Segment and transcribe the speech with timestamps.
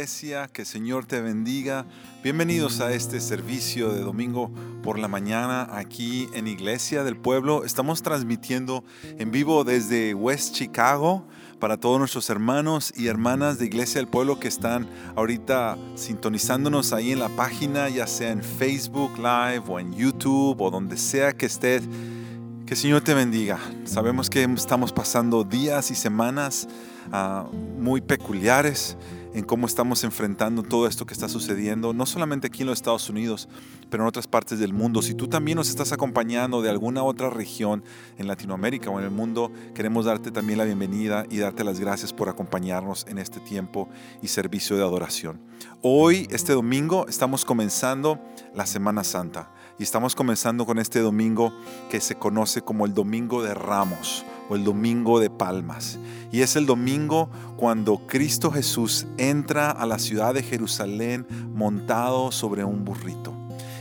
[0.00, 1.84] iglesia, que Señor te bendiga.
[2.24, 4.50] Bienvenidos a este servicio de domingo
[4.82, 7.66] por la mañana aquí en Iglesia del Pueblo.
[7.66, 8.82] Estamos transmitiendo
[9.18, 11.26] en vivo desde West Chicago
[11.58, 17.12] para todos nuestros hermanos y hermanas de Iglesia del Pueblo que están ahorita sintonizándonos ahí
[17.12, 21.44] en la página, ya sea en Facebook Live o en YouTube o donde sea que
[21.44, 21.82] estés.
[22.64, 23.58] Que el Señor te bendiga.
[23.84, 26.68] Sabemos que estamos pasando días y semanas
[27.12, 27.46] Ah,
[27.78, 28.96] muy peculiares
[29.34, 33.08] en cómo estamos enfrentando todo esto que está sucediendo, no solamente aquí en los Estados
[33.08, 33.48] Unidos,
[33.88, 35.02] pero en otras partes del mundo.
[35.02, 37.84] Si tú también nos estás acompañando de alguna otra región
[38.18, 42.12] en Latinoamérica o en el mundo, queremos darte también la bienvenida y darte las gracias
[42.12, 43.88] por acompañarnos en este tiempo
[44.22, 45.40] y servicio de adoración.
[45.82, 48.20] Hoy, este domingo, estamos comenzando
[48.54, 51.52] la Semana Santa y estamos comenzando con este domingo
[51.90, 55.98] que se conoce como el Domingo de Ramos o el Domingo de Palmas.
[56.30, 62.64] Y es el domingo cuando Cristo Jesús entra a la ciudad de Jerusalén montado sobre
[62.64, 63.32] un burrito.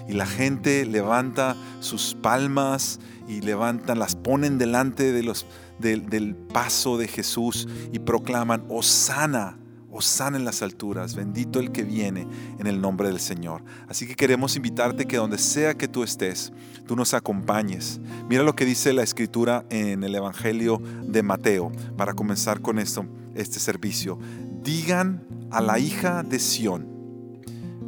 [0.08, 7.68] Y la gente levanta sus palmas y levantan, las ponen delante del paso de Jesús
[7.92, 9.58] y proclaman, Osana
[9.92, 12.28] Osana en las alturas, bendito el que viene
[12.60, 13.64] en el nombre del Señor.
[13.88, 16.54] Así que queremos invitarte que donde sea que tú estés,
[16.86, 18.00] tú nos acompañes.
[18.30, 23.06] Mira lo que dice la escritura en el Evangelio de Mateo, para comenzar con esto,
[23.36, 24.20] este servicio.
[24.64, 26.88] Digan a la hija de Sión,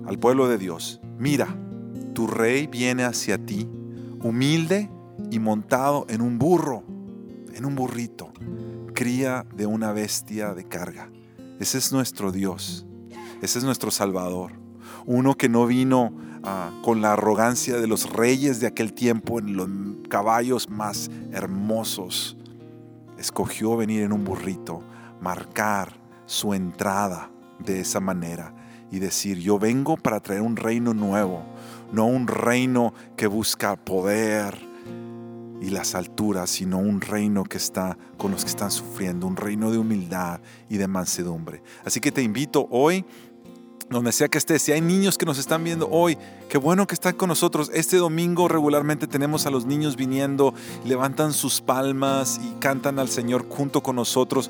[0.06, 1.56] al pueblo de Dios, mira,
[2.14, 3.70] tu rey viene hacia ti,
[4.22, 4.90] humilde
[5.30, 6.84] y montado en un burro,
[7.54, 8.32] en un burrito,
[8.94, 11.10] cría de una bestia de carga.
[11.62, 12.88] Ese es nuestro Dios.
[13.44, 14.54] Ese es nuestro Salvador.
[15.06, 16.12] Uno que no vino
[16.42, 19.70] ah, con la arrogancia de los reyes de aquel tiempo en los
[20.10, 22.36] caballos más hermosos.
[23.20, 24.82] Escogió venir en un burrito,
[25.22, 25.94] marcar
[26.26, 27.30] su entrada
[27.60, 28.56] de esa manera
[28.90, 31.44] y decir, yo vengo para traer un reino nuevo,
[31.94, 34.58] no un reino que busca poder,
[35.62, 39.72] y las alturas, sino un reino que está con los que están sufriendo, un reino
[39.72, 41.62] de humildad y de mansedumbre.
[41.86, 43.06] Así que te invito hoy,
[43.90, 46.18] donde sea que estés, si hay niños que nos están viendo hoy,
[46.50, 47.70] qué bueno que están con nosotros.
[47.74, 50.54] Este domingo regularmente tenemos a los niños viniendo,
[50.84, 54.50] levantan sus palmas y cantan al Señor junto con nosotros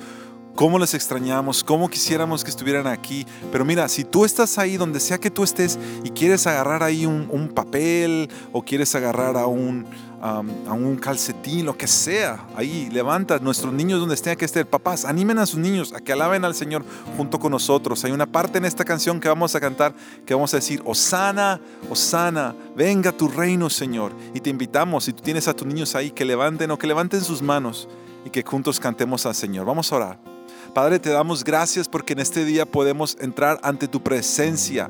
[0.55, 3.25] cómo les extrañamos, cómo quisiéramos que estuvieran aquí.
[3.51, 7.05] Pero mira, si tú estás ahí, donde sea que tú estés, y quieres agarrar ahí
[7.05, 9.85] un, papel o quieres agarrar a un,
[10.21, 14.65] a un calcetín, lo que sea, ahí levanta nuestros niños donde estén que estar.
[14.67, 16.83] Papás, animen a sus niños a que alaben al Señor
[17.17, 18.03] junto con nosotros.
[18.05, 19.95] Hay una parte en esta canción que vamos a cantar
[20.25, 21.59] que vamos a decir, Osana,
[21.89, 24.13] Osana, venga tu reino, Señor.
[24.35, 27.21] Y te invitamos, si tú tienes a tus niños ahí, que levanten o que levanten
[27.21, 27.89] sus manos
[28.23, 29.65] y que juntos cantemos al Señor.
[29.65, 30.19] Vamos a orar.
[30.75, 34.89] Padre, te damos gracias porque en este día podemos entrar ante tu presencia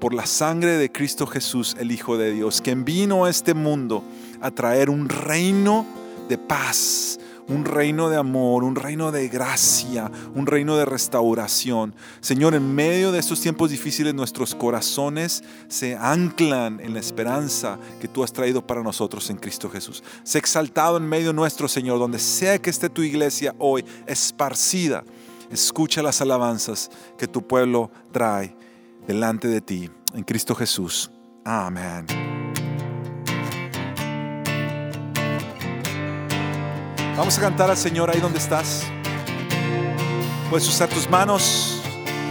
[0.00, 4.02] por la sangre de Cristo Jesús, el Hijo de Dios, quien vino a este mundo
[4.42, 5.86] a traer un reino
[6.28, 7.18] de paz,
[7.48, 11.94] un reino de amor, un reino de gracia, un reino de restauración.
[12.20, 18.08] Señor, en medio de estos tiempos difíciles nuestros corazones se anclan en la esperanza que
[18.08, 20.02] tú has traído para nosotros en Cristo Jesús.
[20.22, 25.04] Sé exaltado en medio nuestro, Señor, donde sea que esté tu iglesia hoy, esparcida.
[25.50, 28.56] Escucha las alabanzas que tu pueblo trae
[29.06, 29.90] delante de ti.
[30.14, 31.10] En Cristo Jesús.
[31.44, 32.31] Amén.
[37.16, 38.84] Vamos a cantar al Señor ahí donde estás.
[40.48, 41.82] Puedes usar tus manos,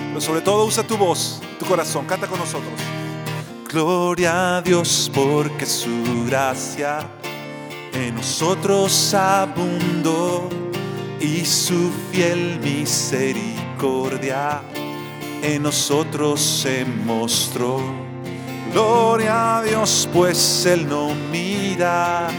[0.10, 2.08] pero sobre todo usa tu voz, tu corazón.
[2.08, 2.74] Canta con nosotros.
[3.72, 7.08] Gloria a Dios porque su gracia
[7.94, 10.50] en nosotros abundó
[11.20, 14.64] y su fiel misericordia
[15.44, 17.80] en nosotros se mostró.
[18.74, 22.30] Gloria a Dios pues Él no mira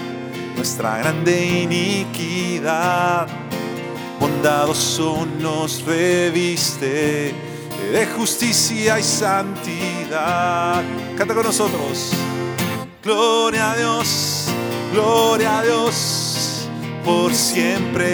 [0.57, 3.27] nuestra grande iniquidad.
[4.21, 7.35] Bondadoso nos reviste
[7.93, 10.83] de justicia y santidad.
[11.17, 12.13] Canta con nosotros.
[13.03, 14.47] Gloria a Dios,
[14.93, 16.69] gloria a Dios
[17.05, 18.13] por siempre.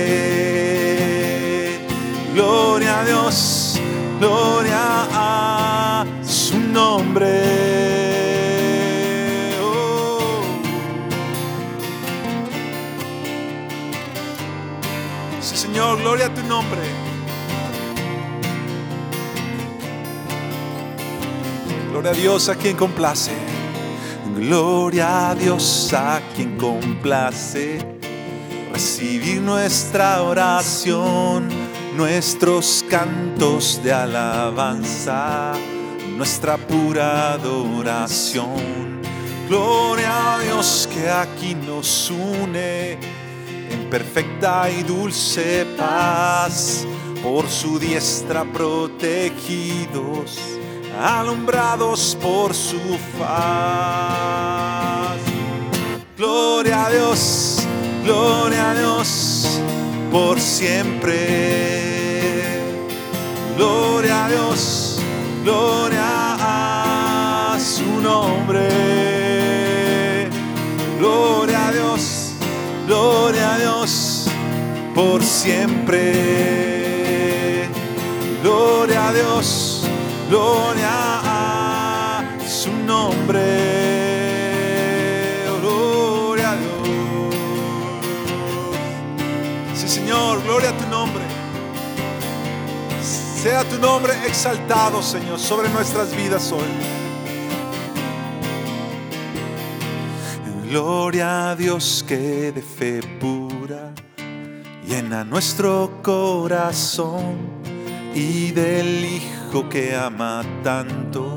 [2.34, 3.78] Gloria a Dios,
[4.18, 4.78] gloria
[5.12, 7.47] a su nombre.
[15.78, 16.80] Gloria a tu nombre.
[21.90, 23.32] Gloria a Dios a quien complace.
[24.34, 27.78] Gloria a Dios a quien complace.
[28.72, 31.68] Recibir nuestra oración.
[31.98, 35.52] nuestros cantos de alabanza,
[36.16, 39.02] nuestra pura adoración.
[39.48, 43.17] Gloria a Dios que aquí nos une
[43.90, 46.86] perfecta y dulce paz,
[47.22, 50.38] por su diestra protegidos,
[51.00, 52.80] alumbrados por su
[53.18, 55.18] faz.
[56.16, 57.58] Gloria a Dios,
[58.04, 59.60] gloria a Dios,
[60.10, 61.68] por siempre.
[63.56, 65.00] Gloria a Dios,
[65.44, 68.68] gloria a su nombre.
[70.98, 72.32] Gloria a Dios,
[72.86, 73.47] gloria
[74.98, 76.08] por siempre.
[78.42, 79.84] Gloria a Dios,
[80.28, 83.44] gloria a su nombre.
[85.60, 87.34] Gloria a Dios.
[89.76, 91.22] Sí, Señor, gloria a tu nombre.
[93.00, 96.66] Sea tu nombre exaltado, Señor, sobre nuestras vidas hoy.
[100.68, 103.47] Gloria a Dios que de fe pura
[104.88, 107.36] llena nuestro corazón
[108.14, 111.36] y del Hijo que ama tanto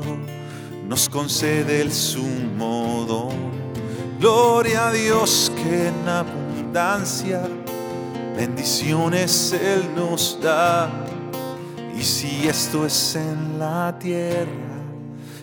[0.88, 3.52] nos concede el sumo don.
[4.18, 7.42] Gloria a Dios que en abundancia
[8.36, 10.90] bendiciones Él nos da.
[11.98, 14.50] Y si esto es en la tierra,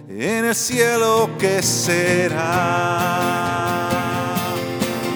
[0.08, 2.40] en el cielo que será.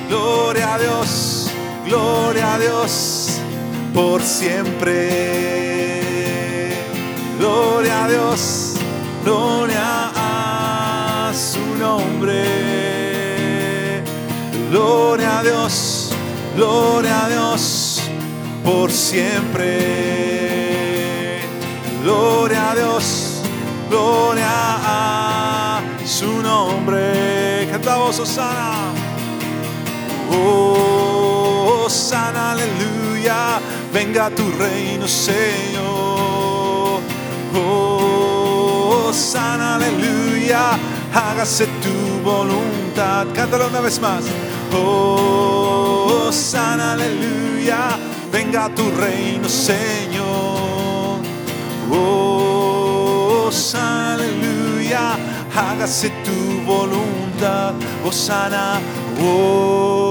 [0.08, 1.33] Gloria a Dios,
[1.86, 3.40] gloria a Dios,
[3.94, 5.54] por siempre.
[7.40, 8.76] Gloria a Dios,
[9.24, 12.44] gloria a su nombre.
[14.70, 16.10] Gloria a Dios,
[16.56, 18.02] gloria a Dios,
[18.64, 20.14] por siempre.
[22.04, 23.42] Gloria a Dios,
[23.90, 27.68] gloria a su nombre.
[27.72, 28.92] Cantamos Osana.
[30.32, 30.93] Oh,
[32.04, 33.60] sana, aleluya,
[33.94, 37.00] venga tu reino, Señor.
[37.56, 40.78] Oh, sana, aleluya,
[41.14, 43.28] hágase tu voluntad.
[43.34, 44.24] Cántalo una vez más.
[44.74, 47.98] Oh, sana, aleluya,
[48.32, 51.20] venga tu reino, Señor.
[51.90, 55.16] Oh, sana, aleluya,
[55.56, 57.74] hágase tu voluntad.
[58.06, 58.82] Oh, sana,
[59.26, 60.03] Oh,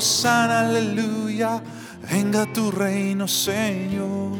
[0.00, 1.62] sana, aleluya,
[2.10, 4.32] venga tu reino, Señor.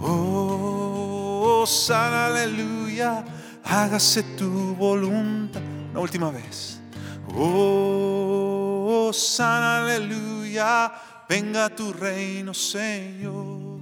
[0.00, 3.24] Oh, sana, aleluya,
[3.64, 5.62] hágase tu voluntad.
[5.90, 6.78] Una última vez.
[7.34, 10.92] Oh, sana, aleluya,
[11.28, 13.80] venga tu reino, Señor.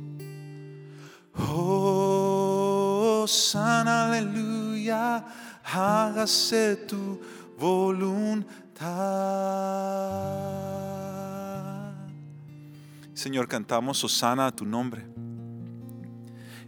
[1.36, 5.24] Oh, sana, aleluya,
[5.62, 7.20] hágase tu
[7.58, 8.63] voluntad.
[13.14, 15.06] Señor, cantamos Osana a tu nombre.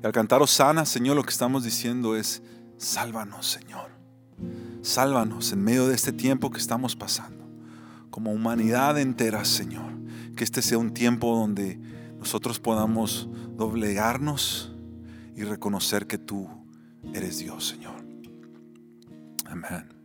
[0.03, 2.43] Y al cantar Osana, Señor, lo que estamos diciendo es,
[2.77, 3.91] sálvanos, Señor.
[4.83, 7.45] Sálvanos en medio de este tiempo que estamos pasando.
[8.11, 9.93] Como humanidad entera, Señor.
[10.37, 11.81] Que este sea un tiempo donde
[12.19, 14.73] nosotros podamos doblegarnos
[15.35, 16.49] y reconocer que tú
[17.13, 17.97] eres Dios, Señor.
[19.47, 19.96] Amén.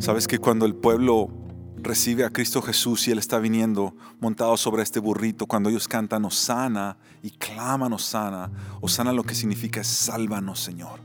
[0.00, 1.28] Sabes que cuando el pueblo
[1.76, 6.24] recibe a Cristo Jesús y Él está viniendo montado sobre este burrito, cuando ellos cantan
[6.24, 11.00] Osana y claman Osana, Osana lo que significa es sálvanos, Señor,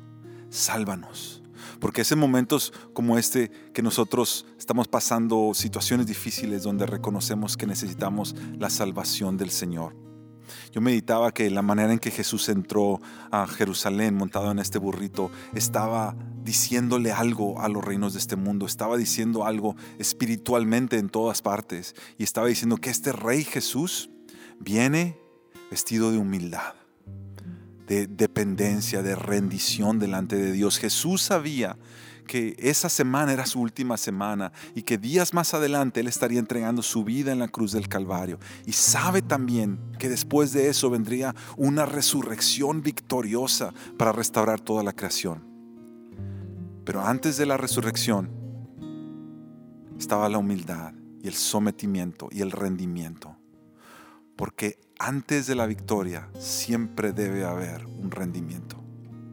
[0.50, 1.44] sálvanos.
[1.82, 7.68] Porque es en momentos como este que nosotros estamos pasando situaciones difíciles donde reconocemos que
[7.68, 10.05] necesitamos la salvación del Señor.
[10.72, 15.32] Yo meditaba que la manera en que Jesús entró a Jerusalén montado en este burrito
[15.54, 21.42] estaba diciéndole algo a los reinos de este mundo, estaba diciendo algo espiritualmente en todas
[21.42, 24.10] partes y estaba diciendo que este rey Jesús
[24.60, 25.18] viene
[25.72, 26.74] vestido de humildad,
[27.88, 30.78] de dependencia, de rendición delante de Dios.
[30.78, 31.78] Jesús sabía
[32.26, 36.82] que esa semana era su última semana y que días más adelante Él estaría entregando
[36.82, 38.40] su vida en la cruz del Calvario.
[38.66, 44.94] Y sabe también que después de eso vendría una resurrección victoriosa para restaurar toda la
[44.94, 45.44] creación.
[46.84, 48.30] Pero antes de la resurrección
[49.98, 53.38] estaba la humildad y el sometimiento y el rendimiento.
[54.36, 58.84] Porque antes de la victoria siempre debe haber un rendimiento.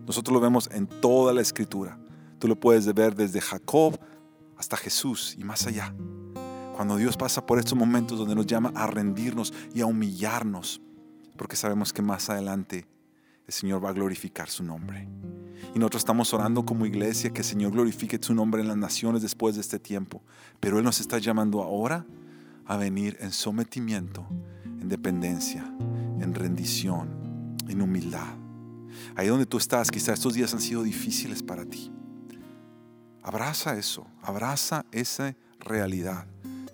[0.06, 1.99] Nosotros lo vemos en toda la escritura.
[2.42, 4.00] Tú lo puedes ver desde Jacob
[4.56, 5.94] hasta Jesús y más allá.
[6.75, 10.82] Cuando Dios pasa por estos momentos donde nos llama a rendirnos y a humillarnos.
[11.37, 12.84] porque sabemos que más adelante
[13.46, 15.08] el Señor va a glorificar su nombre.
[15.72, 19.22] Y nosotros estamos orando como iglesia que el Señor glorifique su nombre en las naciones
[19.22, 20.20] después de este tiempo.
[20.58, 22.06] Pero Él nos está llamando ahora
[22.66, 24.26] a venir en sometimiento,
[24.80, 25.62] en dependencia,
[26.18, 28.34] en rendición, en humildad.
[29.14, 31.92] Ahí donde tú estás, quizás estos días han sido difíciles para ti.
[33.23, 36.26] Abraza eso, abraza esa realidad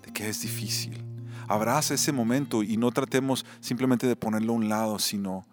[0.03, 1.03] de que es difícil.
[1.47, 5.45] Abraza ese momento y no tratemos simplemente de ponerlo a un lado, sino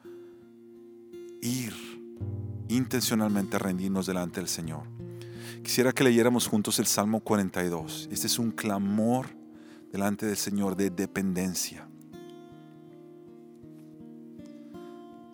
[1.43, 1.75] ir
[2.69, 4.85] intencionalmente a rendirnos delante del Señor.
[5.63, 8.09] Quisiera que leyéramos juntos el Salmo 42.
[8.11, 9.27] Este es un clamor
[9.93, 11.89] delante del Señor de dependencia.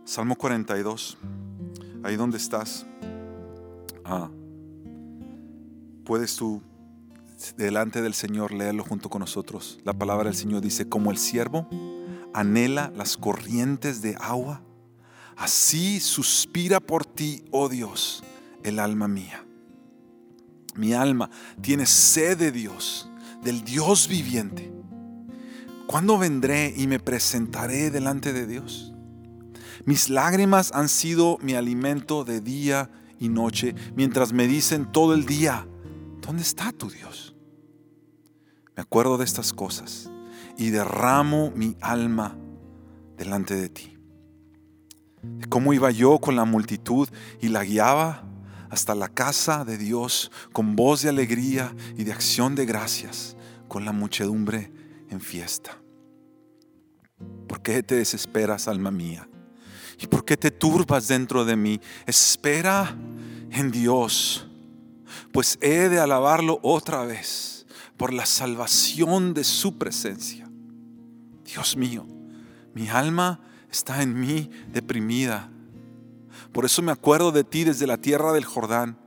[0.04, 1.18] Salmo 42,
[2.02, 2.86] ahí donde estás.
[4.04, 4.30] Ah,
[6.04, 6.62] puedes tú
[7.56, 9.80] delante del Señor leerlo junto con nosotros.
[9.84, 11.68] La palabra del Señor dice, como el siervo
[12.34, 14.62] anhela las corrientes de agua,
[15.36, 18.22] así suspira por ti, oh Dios,
[18.62, 19.44] el alma mía.
[20.74, 21.30] Mi alma
[21.60, 23.08] tiene sed de Dios,
[23.42, 24.72] del Dios viviente.
[25.86, 28.94] ¿Cuándo vendré y me presentaré delante de Dios?
[29.84, 35.26] Mis lágrimas han sido mi alimento de día y noche, mientras me dicen todo el
[35.26, 35.66] día,
[36.22, 37.34] ¿dónde está tu Dios?
[38.74, 40.10] Me acuerdo de estas cosas
[40.56, 42.38] y derramo mi alma
[43.18, 43.98] delante de ti.
[45.22, 47.08] De cómo iba yo con la multitud
[47.40, 48.24] y la guiaba
[48.70, 53.36] hasta la casa de Dios con voz de alegría y de acción de gracias,
[53.68, 54.72] con la muchedumbre
[55.10, 55.78] en fiesta.
[57.46, 59.28] ¿Por qué te desesperas, alma mía?
[60.00, 61.80] ¿Y por qué te turbas dentro de mí?
[62.06, 62.96] Espera
[63.50, 64.48] en Dios,
[65.32, 70.48] pues he de alabarlo otra vez por la salvación de su presencia.
[71.44, 72.06] Dios mío,
[72.74, 75.50] mi alma está en mí deprimida.
[76.52, 78.98] Por eso me acuerdo de ti desde la tierra del Jordán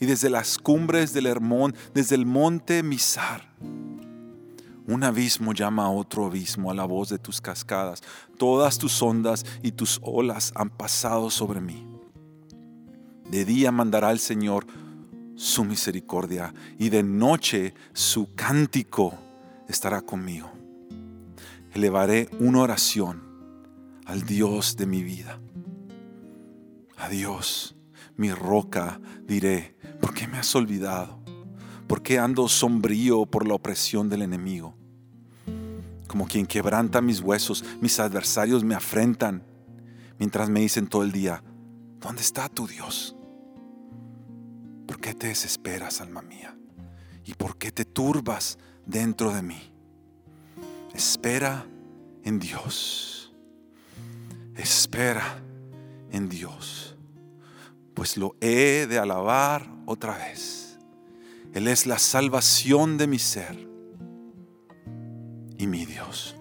[0.00, 3.54] y desde las cumbres del Hermón, desde el monte Misar.
[4.86, 8.02] Un abismo llama a otro abismo a la voz de tus cascadas.
[8.36, 11.86] Todas tus ondas y tus olas han pasado sobre mí.
[13.30, 14.66] De día mandará el Señor
[15.36, 19.18] su misericordia y de noche su cántico
[19.68, 20.50] estará conmigo.
[21.72, 23.22] Elevaré una oración
[24.06, 25.40] al Dios de mi vida.
[26.96, 27.76] A Dios,
[28.16, 31.20] mi roca, diré, ¿por qué me has olvidado?
[31.86, 34.76] ¿Por qué ando sombrío por la opresión del enemigo?
[36.06, 39.42] Como quien quebranta mis huesos, mis adversarios me afrentan,
[40.18, 41.42] mientras me dicen todo el día,
[42.00, 43.16] ¿dónde está tu Dios?
[44.86, 46.56] ¿Por qué te desesperas, alma mía?
[47.24, 49.72] ¿Y por qué te turbas dentro de mí?
[50.94, 51.66] Espera
[52.22, 53.32] en Dios.
[54.56, 55.42] Espera
[56.10, 56.96] en Dios.
[57.94, 60.64] Pues lo he de alabar otra vez
[61.54, 63.68] él es la salvación de mi ser
[65.56, 66.34] y mi Dios.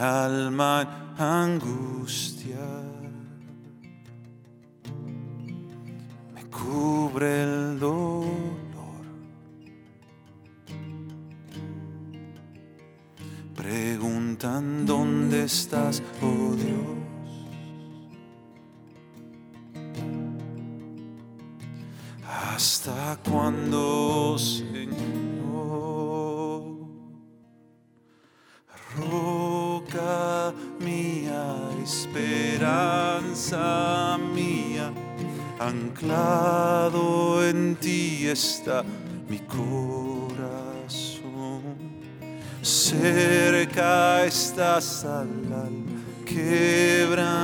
[0.00, 2.56] Alma angustia
[6.34, 8.24] me cubre el dolor.
[13.54, 17.00] Preguntan dónde estás, oh Dios.
[22.26, 24.38] ¿Hasta cuando,
[36.00, 38.82] anclado en ti está
[39.28, 40.40] mi corazón.
[42.62, 47.36] Cerca estás al alma quebrantada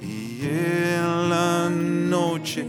[0.00, 2.66] y en la noche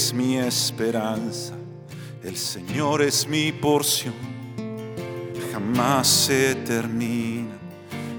[0.00, 1.52] es mi esperanza,
[2.24, 4.14] el Señor es mi porción.
[5.52, 7.58] Jamás se termina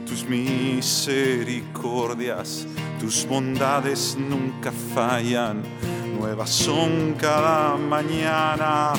[0.05, 2.67] tus misericordias,
[2.99, 5.63] tus bondades nunca fallan,
[6.19, 8.93] nuevas son cada mañana.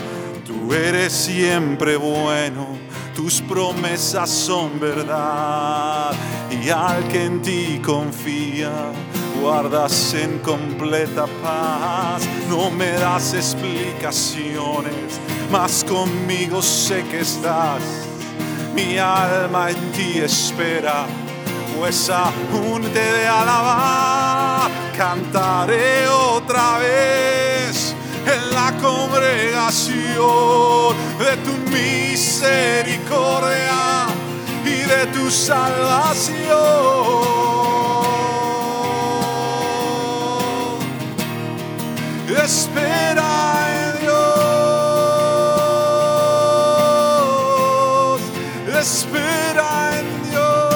[0.45, 2.67] Tú eres siempre bueno,
[3.15, 6.13] tus promesas son verdad,
[6.51, 8.73] y al que en ti confía,
[9.43, 12.23] guardas en completa paz.
[12.49, 17.83] No me das explicaciones, mas conmigo sé que estás.
[18.75, 21.05] Mi alma en ti espera,
[21.77, 24.71] pues aún te de alabar.
[24.97, 34.07] Cantaré otra vez en la congregación de tu misericordia
[34.65, 37.62] y de tu salvación.
[42.35, 43.99] Espera
[47.33, 48.21] Dios,
[48.81, 50.75] espera Dios,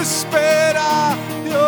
[0.00, 1.60] espera Dios.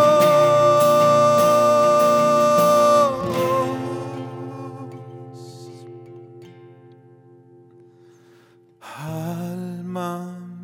[8.81, 10.11] Alma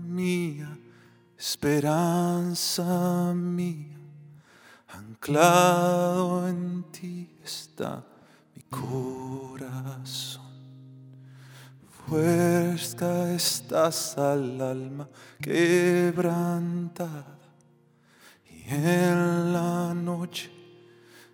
[0.07, 0.71] mía,
[1.39, 2.85] esperanza
[3.35, 3.88] mía,
[5.19, 8.05] anclado en ti está
[8.55, 10.47] mi corazón.
[12.07, 15.09] Fuerza estás al alma
[15.41, 17.37] quebrantada
[18.47, 20.51] y en la noche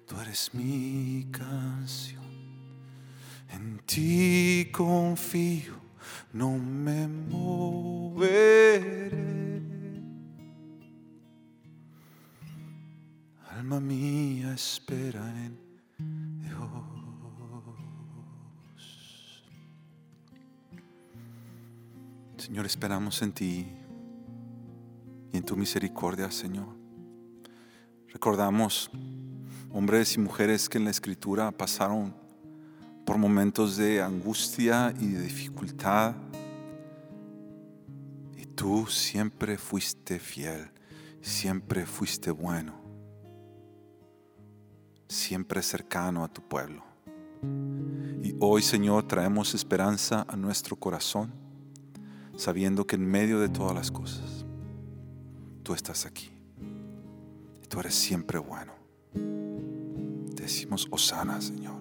[0.07, 2.25] tú eres mi canción.
[3.51, 5.75] En ti confío,
[6.33, 8.45] no me moveré.
[13.65, 15.59] Alma mía, espera en
[16.43, 16.61] Dios.
[22.37, 23.67] Señor, esperamos en ti
[25.33, 26.77] y en tu misericordia, Señor.
[28.13, 28.91] Recordamos
[29.73, 32.15] hombres y mujeres que en la escritura pasaron
[33.07, 36.15] por momentos de angustia y de dificultad.
[38.37, 40.71] Y tú siempre fuiste fiel,
[41.23, 42.84] siempre fuiste bueno,
[45.09, 46.83] siempre cercano a tu pueblo.
[48.23, 51.33] Y hoy, Señor, traemos esperanza a nuestro corazón,
[52.37, 54.45] sabiendo que en medio de todas las cosas,
[55.63, 56.31] tú estás aquí.
[57.63, 58.73] Y tú eres siempre bueno.
[59.13, 61.77] Te decimos, Osana, Señor.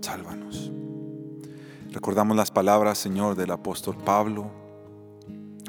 [0.00, 0.70] Sálvanos.
[1.90, 4.50] Recordamos las palabras, Señor, del apóstol Pablo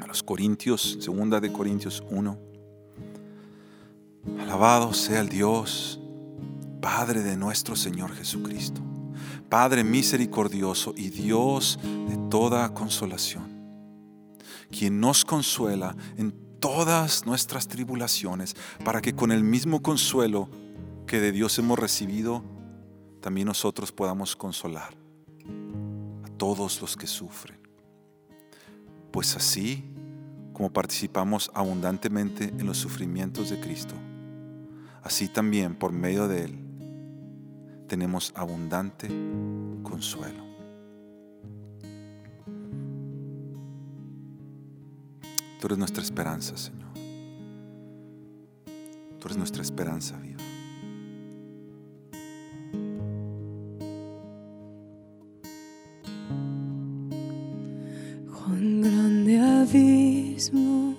[0.02, 2.38] a los Corintios, segunda de Corintios 1.
[4.40, 5.99] Alabado sea el Dios,
[6.80, 8.80] Padre de nuestro Señor Jesucristo,
[9.48, 13.44] Padre misericordioso y Dios de toda consolación,
[14.70, 20.48] quien nos consuela en todas nuestras tribulaciones, para que con el mismo consuelo
[21.06, 22.44] que de Dios hemos recibido,
[23.20, 24.94] también nosotros podamos consolar
[26.24, 27.58] a todos los que sufren.
[29.10, 29.84] Pues así
[30.52, 33.94] como participamos abundantemente en los sufrimientos de Cristo,
[35.02, 36.69] así también por medio de Él
[37.90, 39.08] tenemos abundante
[39.82, 40.44] consuelo.
[45.58, 46.92] Tú eres nuestra esperanza, Señor.
[49.18, 50.38] Tú eres nuestra esperanza viva.
[58.32, 60.94] Cuán grande abismo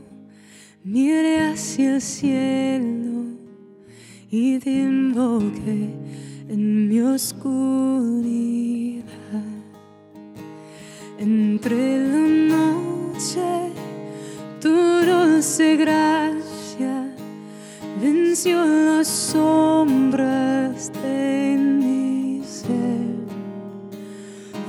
[0.84, 3.24] miré hacia el cielo
[4.30, 5.90] y te invoqué
[6.50, 9.06] en mi oscuridad.
[11.18, 13.72] Entre la noche,
[14.60, 17.07] tu dulce gracia
[18.02, 23.16] venció las sombras de mi ser.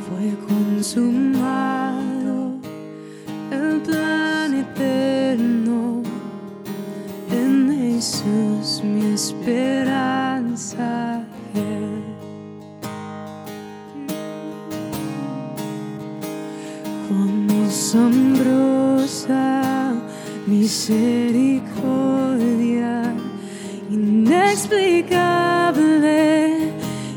[0.07, 2.53] Fue consumado
[3.51, 6.03] el plan eterno
[7.31, 11.25] en Jesús, mi esperanza.
[17.09, 19.43] Cuán asombrosa
[20.47, 23.08] misericordia,
[24.49, 26.73] inexplicable,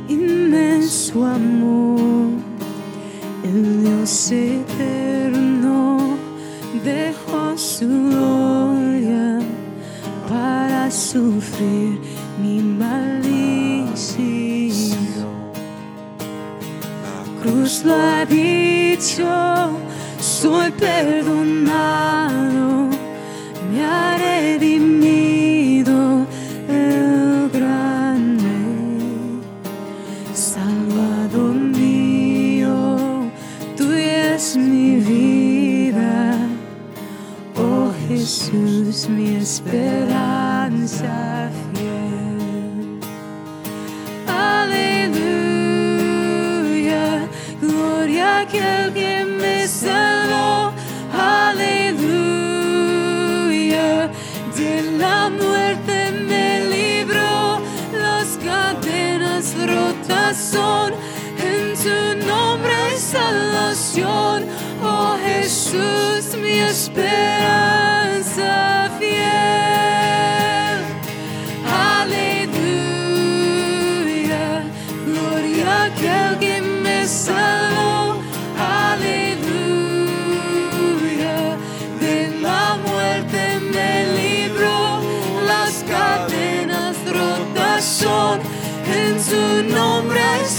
[0.10, 2.32] inmenso amor,
[3.44, 6.18] el Dios eterno
[6.84, 9.40] dejó su gloria
[10.28, 12.02] para sufrir
[12.42, 13.22] mi malicia.
[17.42, 19.26] Cruz lo ha dicho,
[20.20, 21.61] soy perdonado,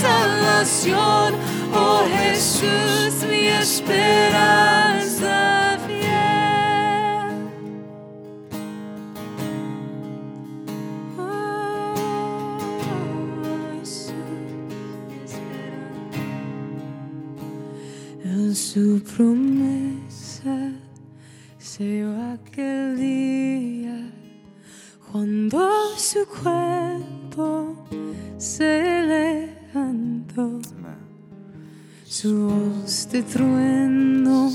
[0.02, 1.34] salvación.
[1.74, 4.91] Oh Jesús, mi esperanza
[33.12, 34.50] de trueno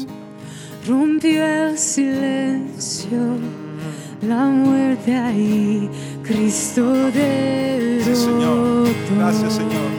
[0.88, 3.38] rompió el silencio,
[4.24, 5.88] la muerte ahí,
[6.24, 8.15] Cristo derrotó.
[8.15, 8.88] Sí, Señor.
[9.15, 9.91] Gracias, Señor.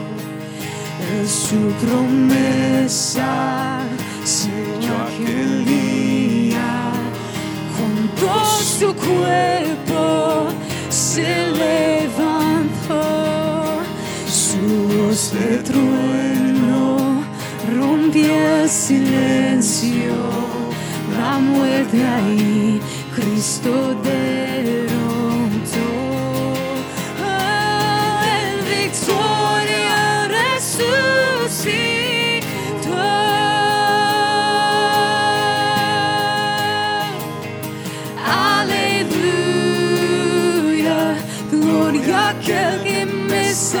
[1.09, 3.79] En su promesa
[4.25, 6.91] selló aquel día,
[7.77, 8.27] junto
[8.79, 10.47] su cuerpo
[10.89, 13.03] se levantó,
[14.27, 14.61] su
[14.97, 16.48] voz de trueno
[18.15, 20.15] el silencio,
[21.17, 22.81] la muerte ahí,
[23.15, 24.89] Cristo derrotó.
[27.23, 28.23] Ah,
[30.27, 31.69] resucitó.
[39.79, 41.15] Aleluya,
[41.51, 43.75] gloria a cadenas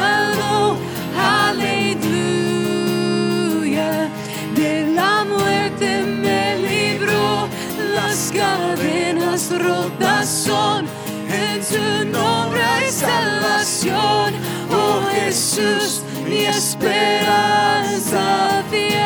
[11.69, 14.33] tu nombre hay salvación.
[14.71, 18.23] Oh Jesús, mi esperanza
[18.69, 18.99] fiel.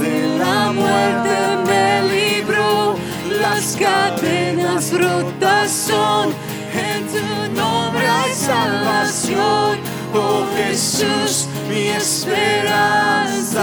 [0.00, 1.36] De la muerte
[1.68, 2.96] me libró.
[3.40, 6.34] Las cadenas rotas son.
[6.72, 7.26] En tu
[7.60, 9.89] nombre hay salvación.
[10.12, 13.62] Oh Jesús, mi esperanza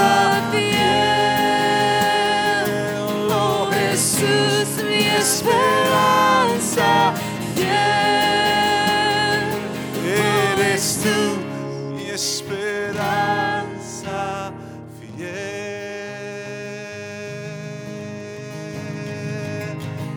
[0.51, 0.77] fiel.
[3.29, 6.03] Oh Jesús, mi esperanza
[7.53, 7.67] fiel.
[10.55, 11.19] Eres tú
[11.95, 12.93] mi esperanza
[14.99, 15.37] fiel.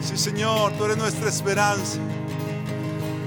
[0.01, 1.99] Sí, Señor, tú eres nuestra esperanza.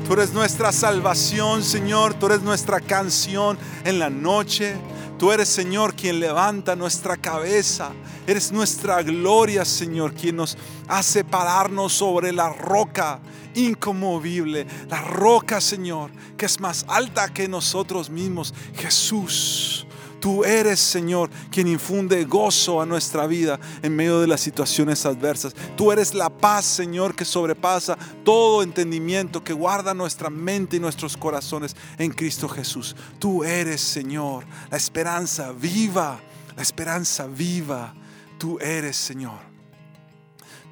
[0.05, 2.13] Tú eres nuestra salvación, Señor.
[2.13, 4.75] Tú eres nuestra canción en la noche.
[5.17, 7.91] Tú eres, Señor, quien levanta nuestra cabeza.
[8.27, 10.57] Eres nuestra gloria, Señor, quien nos
[10.89, 13.21] hace pararnos sobre la roca
[13.55, 14.67] inconmovible.
[14.89, 18.53] La roca, Señor, que es más alta que nosotros mismos.
[18.75, 19.87] Jesús.
[20.23, 25.53] Tú eres, Señor, quien infunde gozo a nuestra vida en medio de las situaciones adversas.
[25.75, 31.17] Tú eres la paz, Señor, que sobrepasa todo entendimiento, que guarda nuestra mente y nuestros
[31.17, 32.95] corazones en Cristo Jesús.
[33.19, 36.21] Tú eres, Señor, la esperanza viva,
[36.55, 37.93] la esperanza viva.
[38.37, 39.41] Tú eres, Señor.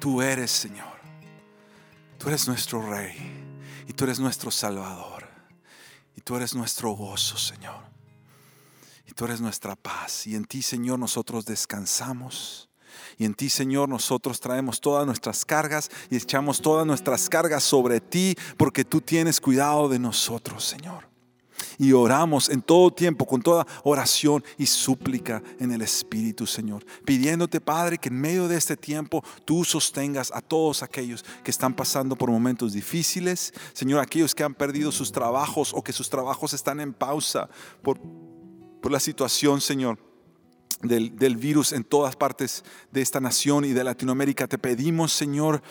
[0.00, 0.96] Tú eres, Señor.
[2.16, 3.44] Tú eres nuestro Rey
[3.86, 5.28] y tú eres nuestro Salvador.
[6.16, 7.91] Y tú eres nuestro gozo, Señor.
[9.14, 10.26] Tú eres nuestra paz.
[10.26, 12.68] Y en ti, Señor, nosotros descansamos.
[13.18, 18.00] Y en ti, Señor, nosotros traemos todas nuestras cargas y echamos todas nuestras cargas sobre
[18.00, 21.10] ti, porque tú tienes cuidado de nosotros, Señor.
[21.78, 26.84] Y oramos en todo tiempo, con toda oración y súplica en el Espíritu, Señor.
[27.04, 31.74] Pidiéndote, Padre, que en medio de este tiempo tú sostengas a todos aquellos que están
[31.74, 33.52] pasando por momentos difíciles.
[33.72, 37.48] Señor, aquellos que han perdido sus trabajos o que sus trabajos están en pausa
[37.82, 37.98] por
[38.82, 39.98] por la situación, Señor,
[40.82, 44.48] del, del, virus en todas partes de esta nación y de Latinoamérica.
[44.48, 45.62] Te pedimos, Señor,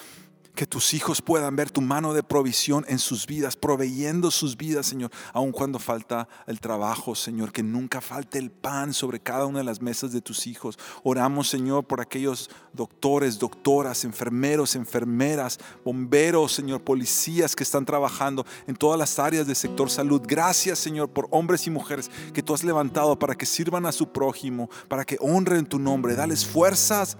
[0.56, 4.86] que tus hijos puedan ver tu mano de provisión en sus vidas, proveyendo sus vidas,
[4.86, 9.60] Señor, aun cuando falta el trabajo, Señor, que nunca falte el pan sobre cada una
[9.60, 10.78] de las mesas de tus hijos.
[11.04, 18.76] Oramos, Señor, por aquellos doctores, doctoras, enfermeros, enfermeras, bomberos, Señor, policías que están trabajando en
[18.76, 20.22] todas las áreas del sector salud.
[20.26, 24.12] Gracias, Señor, por hombres y mujeres que tú has levantado para que sirvan a su
[24.12, 26.16] prójimo, para que honren tu nombre.
[26.16, 27.18] Dales fuerzas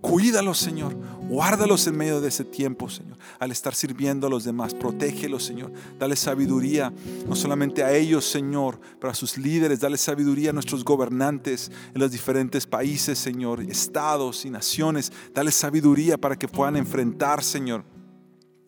[0.00, 0.96] Cuídalos, Señor.
[1.28, 3.18] Guárdalos en medio de ese tiempo, Señor.
[3.38, 5.72] Al estar sirviendo a los demás, protégelos, Señor.
[5.98, 6.92] Dale sabiduría,
[7.28, 9.80] no solamente a ellos, Señor, pero a sus líderes.
[9.80, 15.12] Dale sabiduría a nuestros gobernantes en los diferentes países, Señor, estados y naciones.
[15.34, 17.84] Dale sabiduría para que puedan enfrentar, Señor,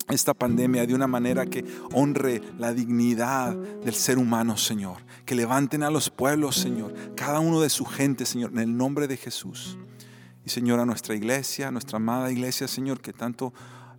[0.09, 4.97] esta pandemia de una manera que honre la dignidad del ser humano, Señor.
[5.25, 6.93] Que levanten a los pueblos, Señor.
[7.15, 9.77] Cada uno de su gente, Señor, en el nombre de Jesús.
[10.45, 13.53] Y Señor, a nuestra iglesia, a nuestra amada iglesia, Señor, que tanto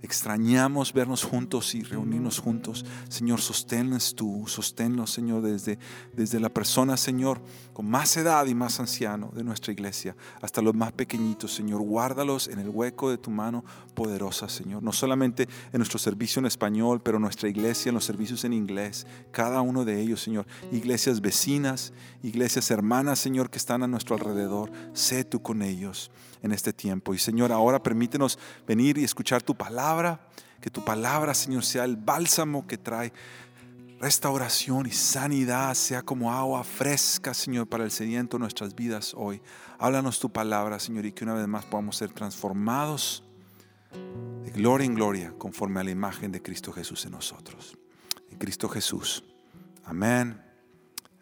[0.04, 2.84] extrañamos vernos juntos y reunirnos juntos.
[3.08, 5.78] Señor, sosténnos tú, sosténnos, Señor, desde,
[6.12, 7.40] desde la persona, Señor,
[7.72, 11.80] con más edad y más anciano de nuestra iglesia, hasta los más pequeñitos, Señor.
[11.80, 14.82] Guárdalos en el hueco de tu mano poderosa, Señor.
[14.82, 19.06] No solamente en nuestro servicio en español, pero nuestra iglesia, en los servicios en inglés.
[19.30, 20.46] Cada uno de ellos, Señor.
[20.70, 24.70] Iglesias vecinas, iglesias hermanas, Señor, que están a nuestro alrededor.
[24.92, 26.10] Sé tú con ellos
[26.44, 27.14] en este tiempo.
[27.14, 30.28] Y Señor, ahora permítenos venir y escuchar tu palabra,
[30.60, 33.12] que tu palabra, Señor, sea el bálsamo que trae
[33.98, 39.40] restauración y sanidad, sea como agua fresca, Señor, para el sediento de nuestras vidas hoy.
[39.78, 43.24] Háblanos tu palabra, Señor, y que una vez más podamos ser transformados
[44.44, 47.78] de gloria en gloria conforme a la imagen de Cristo Jesús en nosotros.
[48.30, 49.24] En Cristo Jesús.
[49.84, 50.38] Amén.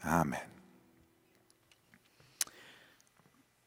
[0.00, 0.51] Amén.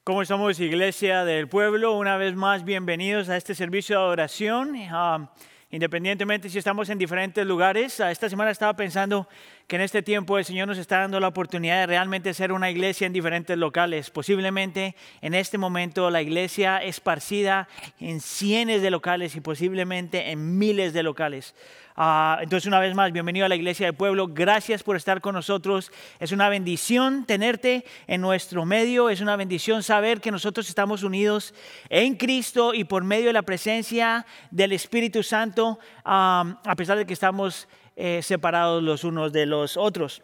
[0.06, 1.94] ¿Cómo estamos, Iglesia del Pueblo?
[1.94, 4.76] Una vez más, bienvenidos a este servicio de adoración.
[4.76, 5.28] Uh,
[5.72, 9.28] independientemente si estamos en diferentes lugares, uh, esta semana estaba pensando
[9.68, 12.70] que en este tiempo el Señor nos está dando la oportunidad de realmente ser una
[12.70, 14.12] iglesia en diferentes locales.
[14.12, 17.68] Posiblemente en este momento la iglesia esparcida
[18.00, 21.56] en cientos de locales y posiblemente en miles de locales.
[21.98, 24.28] Uh, entonces, una vez más, bienvenido a la Iglesia del Pueblo.
[24.28, 25.94] Gracias por estar con nosotros.
[26.20, 29.10] Es una bendición tenerte en nuestro medio.
[29.10, 31.54] Es una bendición saber que nosotros estamos unidos
[31.88, 37.06] en Cristo y por medio de la presencia del Espíritu Santo, uh, a pesar de
[37.06, 40.22] que estamos eh, separados los unos de los otros.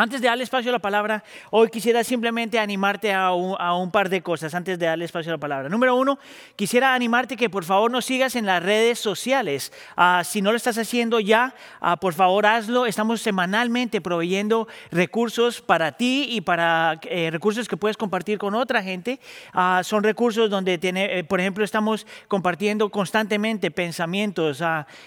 [0.00, 4.22] Antes de darle espacio a la palabra, hoy quisiera simplemente animarte a un, par de
[4.22, 5.68] cosas antes de darle espacio a la palabra.
[5.68, 6.20] Número uno,
[6.54, 9.72] quisiera animarte que por favor nos sigas en las redes sociales.
[9.96, 12.86] Ah, si no lo estás haciendo ya, ah, por favor hazlo.
[12.86, 18.84] Estamos semanalmente proveyendo recursos para ti y para eh, recursos que puedes compartir con otra
[18.84, 19.18] gente.
[19.52, 24.62] Ah, son recursos donde, tiene, eh, por ejemplo, estamos compartiendo constantemente pensamientos,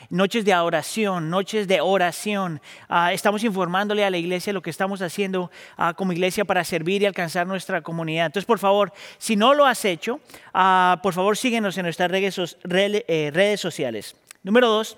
[0.10, 2.60] noches de oración, noches de oración.
[3.14, 7.04] estamos informándole a la iglesia lo que está estamos haciendo ah, como iglesia para servir
[7.04, 8.26] y alcanzar nuestra comunidad.
[8.26, 10.20] Entonces, por favor, si no lo has hecho,
[10.56, 12.58] ah, por favor síguenos en nuestras redes,
[13.08, 14.16] eh, redes sociales.
[14.42, 14.98] Número dos.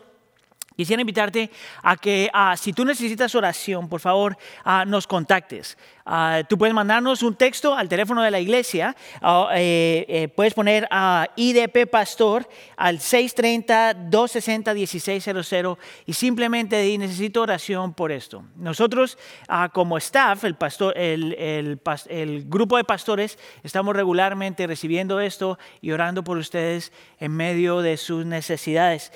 [0.75, 1.49] Quisiera invitarte
[1.81, 4.37] a que ah, si tú necesitas oración, por favor,
[4.85, 5.77] nos contactes.
[6.05, 10.53] Ah, tú puedes mandarnos un texto al teléfono de la iglesia, ah, eh, eh, puedes
[10.53, 12.45] poner a IDP Pastor
[12.75, 18.43] al 630-260-1600 y simplemente di, necesito oración por esto.
[18.57, 19.17] Nosotros
[19.47, 25.57] ah, como staff, el, pastor, el, el, el, grupo de pastores, estamos regularmente recibiendo esto
[25.79, 29.13] y orando por ustedes en medio de sus necesidades.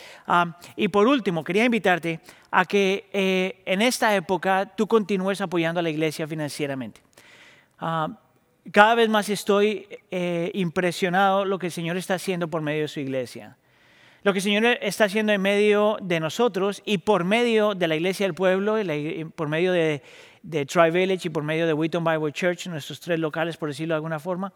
[0.77, 2.19] y por último, quería invitarte
[2.51, 6.99] a que eh, en esta época tú continúes apoyando a la iglesia financieramente.
[7.79, 8.19] Ah,
[8.69, 12.87] cada vez más estoy eh, impresionado lo que el Señor está haciendo por medio de
[12.89, 13.55] su iglesia.
[14.23, 17.95] Lo que el Señor está haciendo en medio de nosotros y por medio de la
[17.95, 18.75] iglesia del pueblo,
[19.37, 20.01] por medio de,
[20.43, 23.93] de Tri Village y por medio de Wheaton Bible Church, nuestros tres locales, por decirlo
[23.93, 24.51] de alguna forma.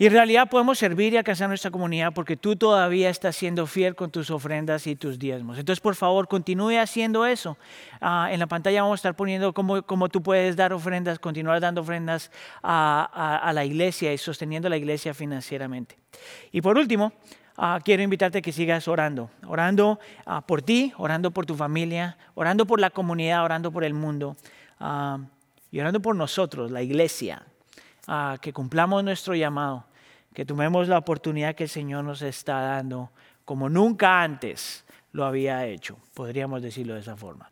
[0.00, 3.94] Y en realidad podemos servir y alcanzar nuestra comunidad porque tú todavía estás siendo fiel
[3.94, 5.58] con tus ofrendas y tus diezmos.
[5.58, 7.58] Entonces, por favor, continúe haciendo eso.
[8.00, 11.60] Ah, en la pantalla vamos a estar poniendo cómo, cómo, tú puedes dar ofrendas, continuar
[11.60, 12.30] dando ofrendas
[12.62, 15.98] a, a, la iglesia y sosteniendo la iglesia financieramente.
[16.50, 17.12] Y por último,
[17.58, 19.28] ah, quiero invitarte a que sigas orando.
[19.46, 23.92] Orando ah, por ti, orando por tu familia, orando por la comunidad, orando por el
[23.92, 24.34] mundo
[25.70, 27.42] y orando por nosotros, la iglesia.
[28.40, 29.89] que cumplamos nuestro llamado
[30.34, 33.10] que tomemos la oportunidad que el Señor nos está dando
[33.44, 37.50] como nunca antes lo había hecho, podríamos decirlo de esa forma.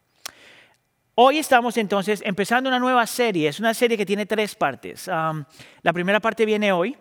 [1.17, 5.09] Hoy estamos entonces empezando una nueva serie, es una serie que tiene tres partes.
[5.09, 6.97] la primera parte viene hoy,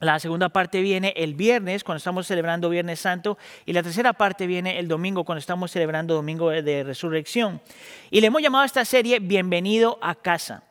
[0.00, 4.46] la segunda parte viene el viernes, cuando estamos celebrando Viernes Santo, y la tercera parte
[4.46, 7.60] viene el domingo, cuando estamos celebrando Domingo de Resurrección.
[8.10, 10.62] Y le hemos llamado a esta serie Bienvenido a casa.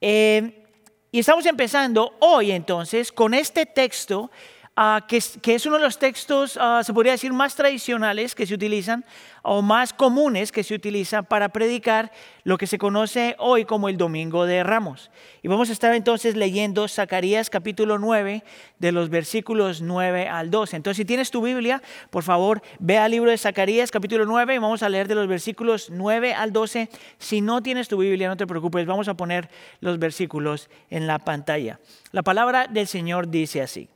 [0.00, 0.65] Eh,
[1.12, 4.30] y estamos empezando hoy entonces con este texto
[4.78, 8.52] Ah, que, es, uno de los textos, ah, se podría decir, más tradicionales que se
[8.52, 9.06] utilizan
[9.40, 12.12] o más comunes que se utilizan para predicar
[12.44, 15.10] lo que se conoce hoy como el Domingo de Ramos.
[15.42, 18.44] Y vamos a estar entonces leyendo Zacarías capítulo 9
[18.78, 20.76] de los versículos 9 al 12.
[20.76, 24.58] Entonces, si tienes tu Biblia, por favor, ve al libro de Zacarías capítulo 9 y
[24.58, 26.90] vamos a leer de los versículos 9 al 12.
[27.18, 29.48] Si no tienes tu Biblia, no te preocupes, vamos a poner
[29.80, 31.80] los versículos en la pantalla.
[32.12, 33.88] La palabra del Señor dice así.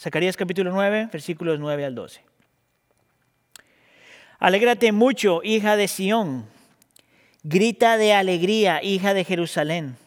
[0.00, 2.22] Zacarías capítulo 9, versículos 9 al 12.
[4.38, 6.46] Alégrate mucho, hija de Sión.
[7.42, 9.98] Grita de alegría, hija de Jerusalén.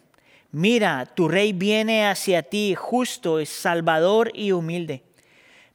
[0.52, 5.04] Mira, tu rey viene hacia ti, justo, salvador y humilde.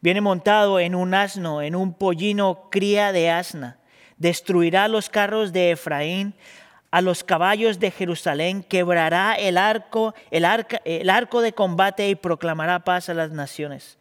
[0.01, 3.79] Viene montado en un asno, en un pollino cría de asna.
[4.17, 6.35] Destruirá los carros de Efraín,
[6.91, 10.45] a los caballos de Jerusalén, quebrará el arco, el,
[10.85, 13.98] el arco de combate y proclamará paz a las naciones.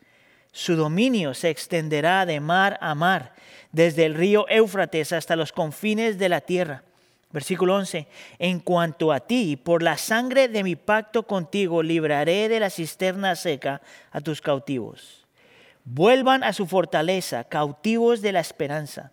[0.51, 3.33] Su dominio se extenderá de mar a mar,
[3.71, 6.83] desde el río Éufrates hasta los confines de la tierra.
[7.31, 8.07] Versículo 11.
[8.39, 13.35] En cuanto a ti, por la sangre de mi pacto contigo, libraré de la cisterna
[13.35, 13.81] seca
[14.11, 15.27] a tus cautivos.
[15.83, 19.11] Vuelvan a su fortaleza, cautivos de la esperanza,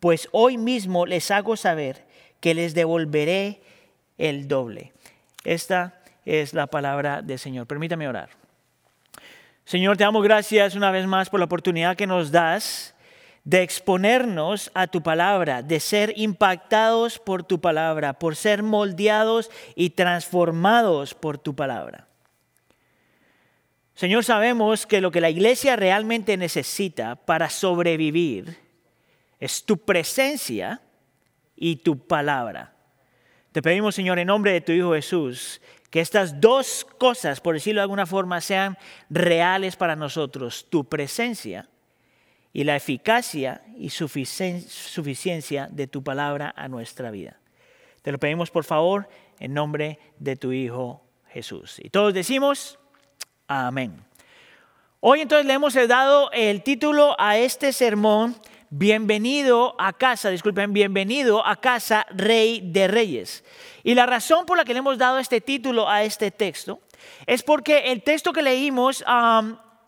[0.00, 2.04] pues hoy mismo les hago saber
[2.40, 3.62] que les devolveré
[4.18, 4.92] el doble.
[5.44, 7.66] Esta es la palabra del Señor.
[7.66, 8.43] Permítame orar.
[9.64, 12.94] Señor, te damos gracias una vez más por la oportunidad que nos das
[13.44, 19.90] de exponernos a tu palabra, de ser impactados por tu palabra, por ser moldeados y
[19.90, 22.08] transformados por tu palabra.
[23.94, 28.58] Señor, sabemos que lo que la iglesia realmente necesita para sobrevivir
[29.40, 30.82] es tu presencia
[31.56, 32.74] y tu palabra.
[33.52, 35.60] Te pedimos, Señor, en nombre de tu Hijo Jesús,
[35.94, 38.76] que estas dos cosas, por decirlo de alguna forma, sean
[39.10, 41.68] reales para nosotros, tu presencia
[42.52, 47.38] y la eficacia y suficiencia de tu palabra a nuestra vida.
[48.02, 51.76] Te lo pedimos por favor en nombre de tu Hijo Jesús.
[51.78, 52.76] Y todos decimos,
[53.46, 54.04] amén.
[54.98, 58.34] Hoy entonces le hemos dado el título a este sermón,
[58.76, 63.44] bienvenido a casa, disculpen, bienvenido a casa, rey de reyes.
[63.84, 66.80] Y la razón por la que le hemos dado este título a este texto
[67.24, 69.04] es porque el texto que leímos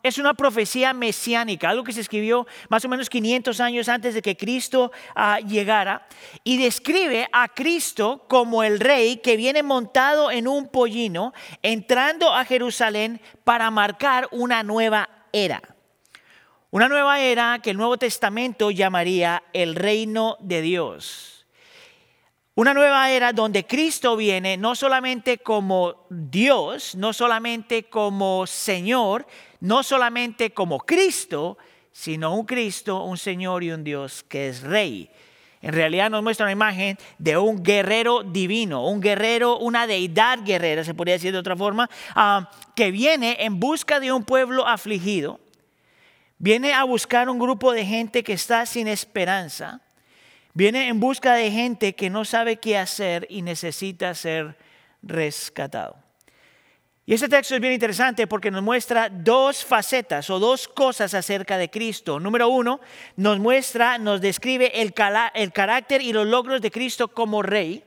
[0.03, 4.21] es una profecía mesiánica, algo que se escribió más o menos 500 años antes de
[4.21, 6.07] que Cristo ah, llegara,
[6.45, 12.45] y describe a Cristo como el rey que viene montado en un pollino, entrando a
[12.45, 15.61] Jerusalén para marcar una nueva era.
[16.69, 21.45] Una nueva era que el Nuevo Testamento llamaría el reino de Dios.
[22.55, 29.25] Una nueva era donde Cristo viene no solamente como Dios, no solamente como Señor,
[29.61, 31.57] no solamente como Cristo,
[31.93, 35.09] sino un Cristo, un Señor y un Dios que es Rey.
[35.61, 40.83] En realidad nos muestra una imagen de un guerrero divino, un guerrero, una deidad guerrera,
[40.83, 45.39] se podría decir de otra forma, ah, que viene en busca de un pueblo afligido,
[46.37, 49.81] viene a buscar un grupo de gente que está sin esperanza
[50.57, 54.57] Viene en busca de gente que no sabe qué hacer y necesita ser
[55.03, 55.97] rescatado.
[57.05, 61.59] Y este texto es bien interesante porque nos muestra dos facetas o dos cosas acerca
[61.59, 62.19] de Cristo.
[62.19, 62.81] Número uno,
[63.17, 67.83] nos muestra, nos describe el, carácter y los logros de Cristo como rey.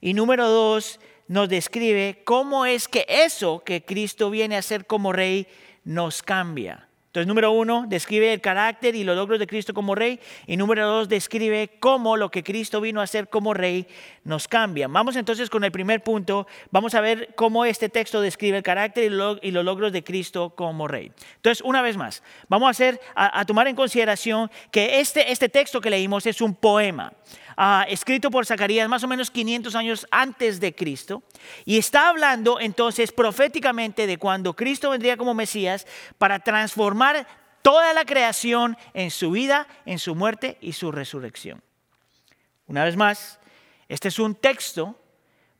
[0.00, 0.98] Y número dos,
[1.28, 5.46] nos describe cómo es que eso que Cristo viene a hacer como rey
[5.84, 6.88] nos cambia.
[7.12, 10.18] Entonces, número uno, describe el carácter y los logros de Cristo como rey.
[10.46, 13.86] Y número dos, describe cómo lo que Cristo vino a hacer como rey
[14.24, 14.88] nos cambia.
[14.88, 16.46] Vamos entonces con el primer punto.
[16.70, 20.88] Vamos a ver cómo este texto describe el carácter y los logros de Cristo como
[20.88, 21.12] rey.
[21.36, 22.80] Entonces, una vez más, vamos
[23.14, 27.12] a, tomar en consideración que este, este texto que leímos es un poema.
[27.56, 31.22] Ah, escrito por Zacarías más o menos 500 años antes de Cristo,
[31.64, 35.86] y está hablando entonces proféticamente de cuando Cristo vendría como Mesías
[36.18, 37.26] para transformar
[37.62, 41.62] toda la creación en su vida, en su muerte y su resurrección.
[42.66, 43.38] Una vez más,
[43.88, 44.98] este es un texto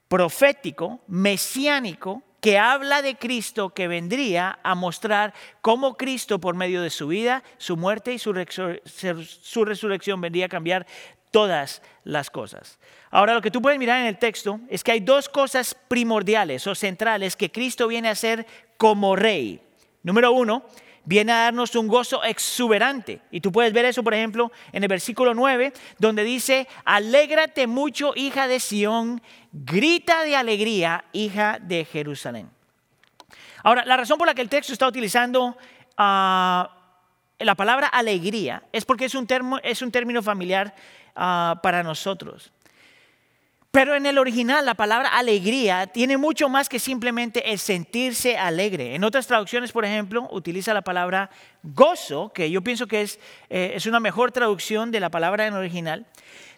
[0.07, 6.89] profético, mesiánico, que habla de Cristo que vendría a mostrar cómo Cristo por medio de
[6.89, 10.85] su vida, su muerte y su, resurrección vendría a cambiar
[11.33, 12.77] todas las cosas.
[13.09, 16.67] Ahora lo que tú puedes mirar en el texto es que hay dos cosas primordiales
[16.67, 18.45] o centrales que Cristo viene a hacer
[18.77, 19.59] como rey.
[20.03, 20.63] Número uno,
[21.05, 23.19] viene a darnos un gozo exuberante.
[23.31, 28.13] Y tú puedes ver eso, por ejemplo, en el versículo 9, donde dice, alégrate mucho,
[28.15, 29.19] hija de Sión,
[29.51, 32.49] grita de alegría, hija de Jerusalén.
[33.63, 35.57] Ahora, la razón por la que el texto está utilizando
[35.97, 36.77] ah,
[37.39, 39.27] la palabra alegría es porque es un,
[39.63, 40.75] es un término familiar
[41.15, 42.51] Ah, para nosotros.
[43.69, 48.95] Pero en el original la palabra alegría tiene mucho más que simplemente el sentirse alegre.
[48.95, 51.29] En otras traducciones, por ejemplo, utiliza la palabra
[51.63, 55.53] gozo, que yo pienso que es, eh, es una mejor traducción de la palabra en
[55.53, 56.05] original,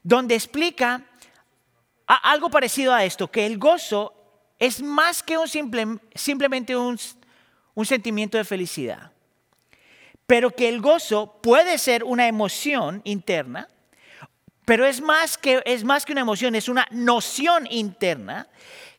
[0.04, 1.04] donde explica
[2.06, 4.14] algo parecido a esto, que el gozo
[4.60, 7.00] es más que un simple, simplemente un,
[7.74, 9.12] un sentimiento de felicidad,
[10.28, 13.70] pero que el gozo puede ser una emoción interna
[14.66, 18.48] pero es más, que, es más que una emoción, es una noción interna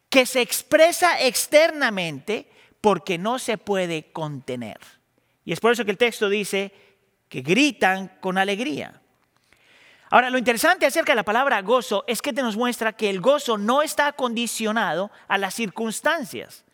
[0.08, 2.48] que se expresa externamente
[2.80, 4.78] porque no se puede contener.
[5.44, 6.72] Y es por eso que el texto dice
[7.28, 9.00] que gritan con alegría.
[10.10, 13.20] Ahora, lo interesante acerca de la palabra gozo es que te nos muestra que el
[13.20, 16.64] gozo no está condicionado a las circunstancias.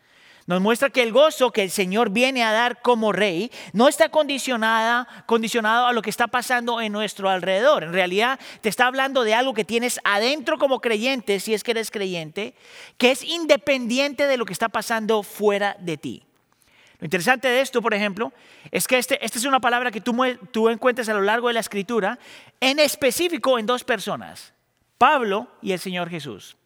[0.45, 4.09] Nos muestra que el gozo que el Señor viene a dar como rey no está
[4.09, 7.83] condicionada, condicionado a lo que está pasando en nuestro alrededor.
[7.83, 11.71] En realidad te está hablando de algo que tienes adentro como creyente, si es que
[11.71, 12.55] eres creyente,
[12.97, 16.23] que es independiente de lo que está pasando fuera de ti.
[16.99, 18.33] Lo interesante de esto, por ejemplo,
[18.69, 20.13] es que este, esta es una palabra que tú,
[20.51, 22.19] tú encuentras a lo largo de la escritura,
[22.59, 24.53] en específico en dos personas,
[24.97, 26.57] Pablo y el Señor Jesús.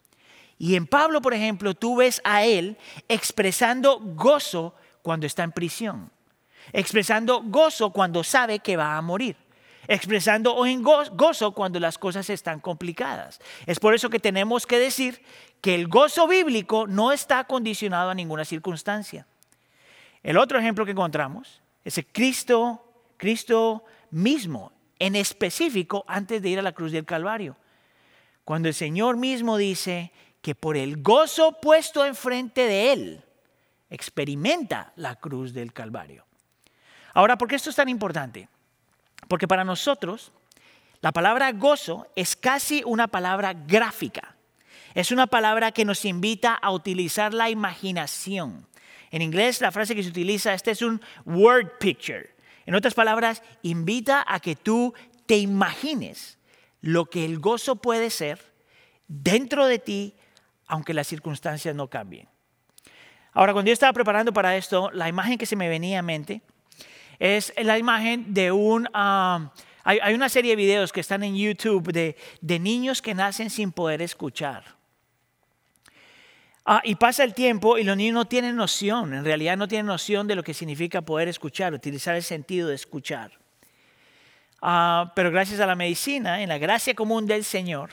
[0.58, 2.78] Y en Pablo, por ejemplo, tú ves a él
[3.08, 6.12] expresando gozo cuando está en prisión,
[6.74, 9.36] expresando gozo cuando sabe que va a morir,
[9.88, 10.56] expresando
[11.12, 13.40] gozo cuando las cosas están complicadas.
[13.66, 15.22] Es por eso que tenemos que decir
[15.62, 19.28] que el gozo bíblico no está condicionado a ninguna circunstancia.
[20.24, 22.84] El otro ejemplo que encontramos es el Cristo,
[23.18, 27.56] Cristo mismo, en específico antes de ir a la cruz del Calvario.
[28.44, 30.12] Cuando el Señor mismo dice,
[30.48, 33.22] que por el gozo puesto enfrente de él,
[33.90, 36.26] experimenta la cruz del Calvario.
[37.14, 38.48] Ahora, ¿por qué esto es tan importante?
[39.28, 40.32] Porque para nosotros
[41.02, 44.38] la palabra gozo es casi una palabra gráfica.
[44.94, 48.66] Es una palabra que nos invita a utilizar la imaginación.
[49.12, 52.34] En inglés la frase que se utiliza, este es un word picture.
[52.66, 54.94] En otras palabras, invita a que tú
[55.26, 56.38] te imagines
[56.80, 58.54] lo que el gozo puede ser
[59.10, 60.14] dentro de ti,
[60.68, 62.28] aunque las circunstancias no cambien.
[63.34, 66.42] Ahora, cuando yo estaba preparando para esto, la imagen que se me venía a mente
[67.20, 68.88] es la imagen de un...
[68.94, 69.52] ah,
[69.84, 73.72] hay, una serie de videos que están en YouTube de, de niños que nacen sin
[73.72, 74.78] poder escuchar.
[76.66, 79.86] Ah, y pasa el tiempo y los niños no tienen noción, en realidad no tienen
[79.86, 83.32] noción de lo que significa poder escuchar, utilizar el sentido de escuchar.
[84.62, 87.92] Ah, pero gracias a la medicina, en la gracia común del Señor,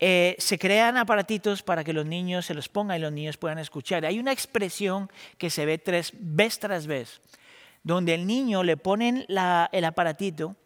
[0.00, 3.58] eh, se crean aparatitos para que los niños se los pongan y los niños puedan
[3.58, 4.06] escuchar.
[4.06, 7.20] Hay una expresión que se ve tres, vez tras vez,
[7.82, 10.56] donde el niño le ponen el aparatito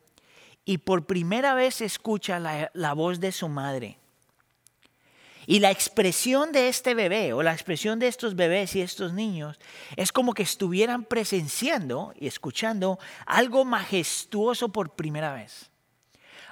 [0.64, 3.98] y por primera vez escucha la voz de su madre.
[5.46, 9.58] Y la expresión de este bebé o la expresión de estos bebés y estos niños
[9.96, 15.70] es como que estuvieran presenciando y escuchando algo majestuoso por primera vez.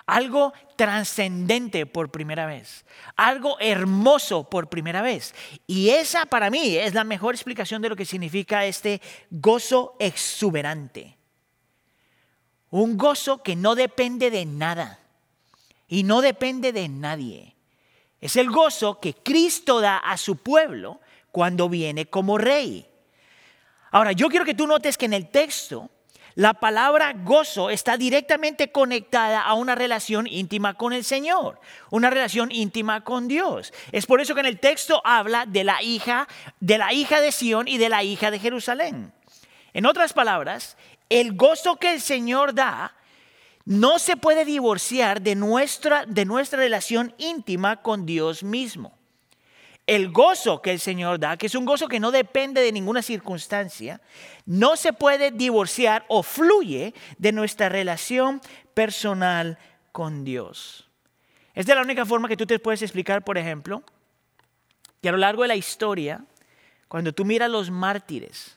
[0.07, 2.85] Algo trascendente por primera vez.
[3.17, 5.35] Algo hermoso por primera vez.
[5.67, 9.01] Y esa para mí es la mejor explicación de lo que significa este
[9.31, 11.17] gozo exuberante.
[12.71, 14.99] Un gozo que no depende de nada
[15.89, 17.55] y no depende de nadie.
[18.21, 21.01] Es el gozo que Cristo da a su pueblo
[21.31, 22.87] cuando viene como rey.
[23.91, 25.91] Ahora, yo quiero que tú notes que en el texto
[26.35, 31.61] la palabra gozo está directamente conectada a una relación íntima con el Señor,
[31.91, 33.73] una relación íntima con Dios.
[33.93, 36.29] Es por eso que en el texto habla de la hija,
[36.61, 39.13] de la hija de Sión y de la hija de Jerusalén.
[39.75, 40.77] En otras palabras,
[41.09, 42.95] el gozo que el Señor da
[43.65, 49.02] no se puede divorciar de nuestra, de nuestra relación íntima con Dios mismo.
[49.87, 53.03] El gozo que el Señor da, que es un gozo que no depende de ninguna
[53.03, 54.01] circunstancia,
[54.47, 58.41] no se puede divorciar o fluye de nuestra relación
[58.75, 59.59] personal
[59.91, 60.89] con Dios.
[61.55, 63.83] Es de la única forma que tú te puedes explicar, por ejemplo,
[65.03, 66.25] que a lo largo de la historia,
[66.89, 68.57] cuando tú miras los mártires,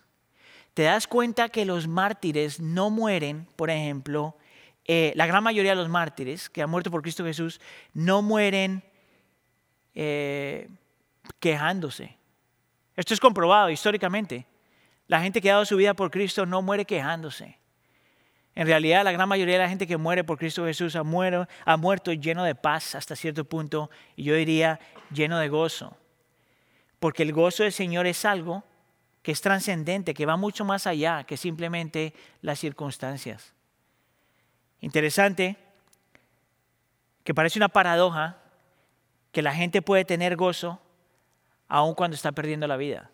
[0.75, 4.37] te das cuenta que los mártires no mueren, por ejemplo,
[4.85, 7.59] eh, la gran mayoría de los mártires que han muerto por Cristo Jesús
[7.93, 8.83] no mueren
[9.95, 10.69] eh,
[11.39, 12.17] quejándose.
[12.95, 14.45] Esto es comprobado históricamente.
[15.07, 17.59] La gente que ha dado su vida por Cristo no muere quejándose.
[18.55, 22.13] En realidad, la gran mayoría de la gente que muere por Cristo Jesús ha, muerto
[22.13, 24.79] lleno de paz hasta cierto punto, y yo diría
[25.11, 25.97] lleno de gozo.
[26.99, 28.63] Porque el gozo del Señor es algo
[29.21, 33.53] que es trascendente, que va mucho más allá que simplemente las circunstancias.
[34.79, 35.57] Interesante
[37.25, 38.37] que parece una paradoja
[39.31, 40.79] que la gente puede tener gozo
[41.67, 43.11] aun cuando está perdiendo la vida.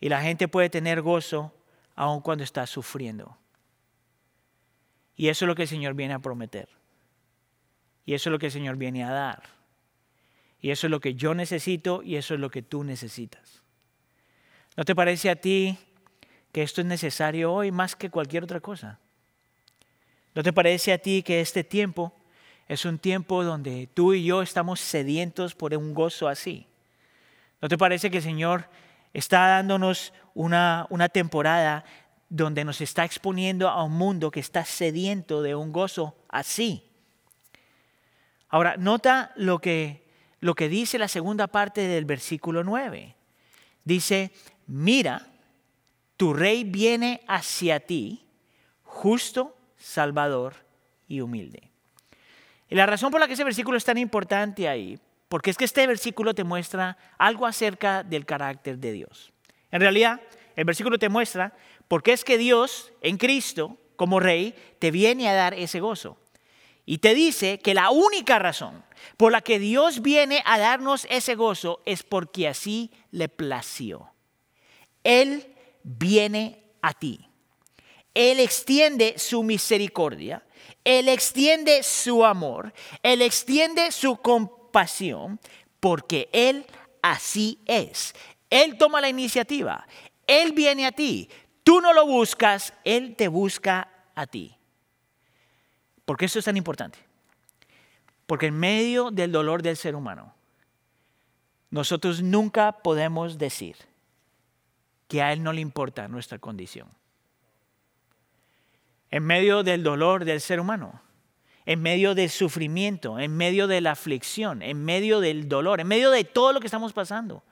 [0.00, 1.52] Y la gente puede tener gozo
[1.96, 3.36] aun cuando está sufriendo.
[5.16, 6.68] Y eso es lo que el Señor viene a prometer.
[8.06, 9.42] Y eso es lo que el Señor viene a dar.
[10.60, 13.62] Y eso es lo que yo necesito y eso es lo que tú necesitas.
[14.76, 15.76] ¿No te parece a ti
[16.52, 19.00] que esto es necesario hoy más que cualquier otra cosa?
[20.36, 22.14] ¿No te parece a ti que este tiempo
[22.68, 26.67] es un tiempo donde tú y yo estamos sedientos por un gozo así?
[27.60, 28.68] ¿No te parece que el Señor
[29.12, 31.84] está dándonos una, una temporada
[32.28, 36.84] donde nos está exponiendo a un mundo que está sediento de un gozo así?
[38.48, 40.06] Ahora, nota lo que,
[40.40, 43.14] lo que dice la segunda parte del versículo 9.
[43.84, 44.30] Dice,
[44.66, 45.26] mira,
[46.16, 48.24] tu rey viene hacia ti,
[48.84, 50.54] justo, salvador
[51.06, 51.70] y humilde.
[52.70, 54.98] Y la razón por la que ese versículo es tan importante ahí,
[55.28, 59.32] porque es que este versículo te muestra algo acerca del carácter de Dios.
[59.70, 60.20] En realidad,
[60.56, 61.54] el versículo te muestra
[61.86, 66.18] por qué es que Dios en Cristo, como rey, te viene a dar ese gozo.
[66.86, 68.82] Y te dice que la única razón
[69.16, 74.10] por la que Dios viene a darnos ese gozo es porque así le plació.
[75.04, 77.28] Él viene a ti.
[78.14, 80.44] Él extiende su misericordia,
[80.82, 82.72] Él extiende su amor,
[83.02, 84.57] Él extiende su compasión,
[85.80, 86.66] porque Él
[87.02, 88.14] así es.
[88.50, 89.86] Él toma la iniciativa,
[90.26, 91.28] Él viene a ti.
[91.64, 94.56] Tú no lo buscas, Él te busca a ti.
[96.04, 96.98] ¿Por qué esto es tan importante?
[98.26, 100.34] Porque en medio del dolor del ser humano,
[101.70, 103.76] nosotros nunca podemos decir
[105.06, 106.88] que a Él no le importa nuestra condición.
[109.10, 111.00] En medio del dolor del ser humano,
[111.68, 116.10] en medio del sufrimiento, en medio de la aflicción, en medio del dolor, en medio
[116.10, 117.42] de todo lo que estamos pasando,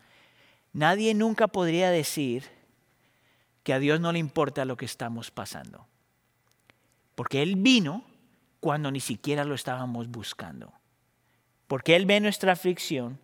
[0.72, 2.44] nadie nunca podría decir
[3.62, 5.86] que a Dios no le importa lo que estamos pasando.
[7.14, 8.06] Porque Él vino
[8.58, 10.72] cuando ni siquiera lo estábamos buscando.
[11.66, 13.20] Porque Él ve nuestra aflicción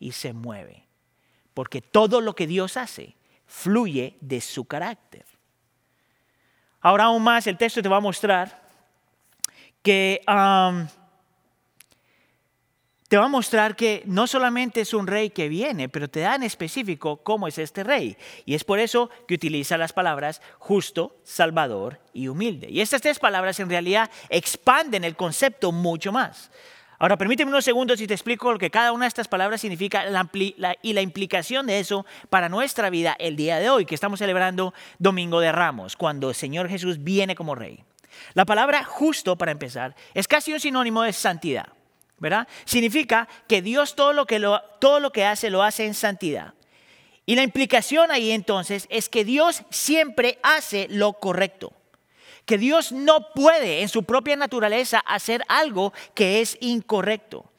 [0.00, 0.88] y se mueve.
[1.54, 3.14] Porque todo lo que Dios hace
[3.46, 5.26] fluye de su carácter.
[6.80, 8.63] Ahora aún más, el texto te va a mostrar
[9.84, 10.88] que um,
[13.06, 16.34] te va a mostrar que no solamente es un rey que viene, pero te da
[16.34, 18.16] en específico cómo es este rey.
[18.46, 22.66] Y es por eso que utiliza las palabras justo, salvador y humilde.
[22.70, 26.50] Y estas tres palabras en realidad expanden el concepto mucho más.
[26.98, 30.04] Ahora, permíteme unos segundos y te explico lo que cada una de estas palabras significa
[30.80, 34.72] y la implicación de eso para nuestra vida el día de hoy, que estamos celebrando
[34.98, 37.84] Domingo de Ramos, cuando el Señor Jesús viene como rey.
[38.34, 41.68] La palabra justo, para empezar, es casi un sinónimo de santidad,
[42.18, 42.48] ¿verdad?
[42.64, 44.40] Significa que Dios todo lo que,
[44.80, 46.54] todo lo que hace lo hace en santidad.
[47.26, 51.72] Y la implicación ahí entonces es que Dios siempre hace lo correcto.
[52.44, 57.50] Que Dios no puede en su propia naturaleza hacer algo que es incorrecto.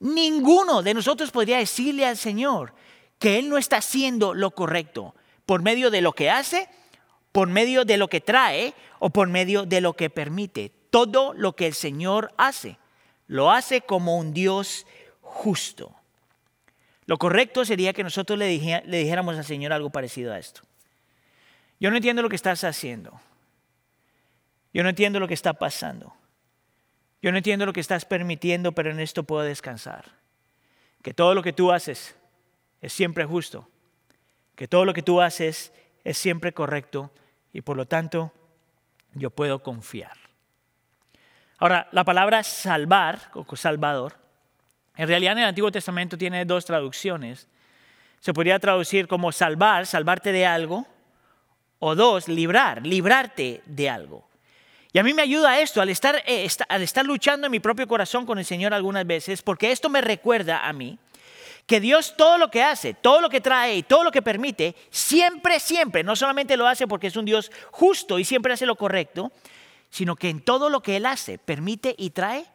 [0.00, 2.74] Ninguno de nosotros podría decirle al Señor
[3.18, 5.14] que Él no está haciendo lo correcto
[5.46, 6.68] por medio de lo que hace
[7.34, 10.70] por medio de lo que trae o por medio de lo que permite.
[10.90, 12.78] Todo lo que el Señor hace,
[13.26, 14.86] lo hace como un Dios
[15.20, 15.92] justo.
[17.06, 20.62] Lo correcto sería que nosotros le, dijéramos al Señor algo parecido a esto.
[21.80, 23.20] Yo no entiendo lo que estás haciendo.
[24.72, 26.14] Yo no entiendo lo que está pasando.
[27.20, 30.04] Yo no entiendo lo que estás permitiendo, pero en esto puedo descansar.
[31.02, 32.14] Que todo lo que tú haces
[32.80, 33.68] es siempre justo.
[34.54, 35.72] Que todo lo que tú haces
[36.04, 37.10] es siempre correcto
[37.54, 38.32] y por lo tanto
[39.14, 40.18] yo puedo confiar.
[41.58, 44.16] Ahora, la palabra salvar o salvador,
[44.96, 47.48] en realidad en el Antiguo Testamento tiene dos traducciones.
[48.18, 50.86] Se podría traducir como salvar, salvarte de algo,
[51.78, 54.28] o dos, librar, librarte de algo.
[54.92, 57.86] Y a mí me ayuda esto al estar, eh, al estar luchando en mi propio
[57.86, 60.98] corazón con el Señor algunas veces, porque esto me recuerda a mí
[61.66, 64.76] que Dios todo lo que hace, todo lo que trae y todo lo que permite,
[64.90, 68.76] siempre, siempre, no solamente lo hace porque es un Dios justo y siempre hace lo
[68.76, 69.32] correcto,
[69.90, 72.46] sino que en todo lo que Él hace, permite y trae,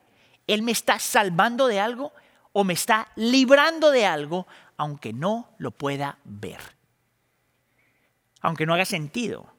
[0.47, 2.13] Él me está salvando de algo
[2.51, 4.47] o me está librando de algo,
[4.77, 6.59] aunque no lo pueda ver,
[8.41, 9.58] aunque no haga sentido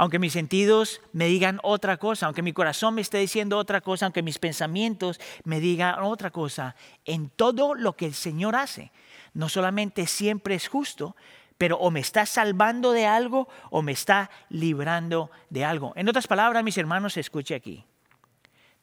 [0.00, 4.06] aunque mis sentidos me digan otra cosa, aunque mi corazón me esté diciendo otra cosa,
[4.06, 6.74] aunque mis pensamientos me digan otra cosa,
[7.04, 8.92] en todo lo que el Señor hace,
[9.34, 11.16] no solamente siempre es justo,
[11.58, 15.92] pero o me está salvando de algo o me está librando de algo.
[15.96, 17.84] En otras palabras, mis hermanos, escuche aquí.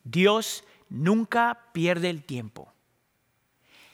[0.04, 2.72] Dios nunca pierde el tiempo.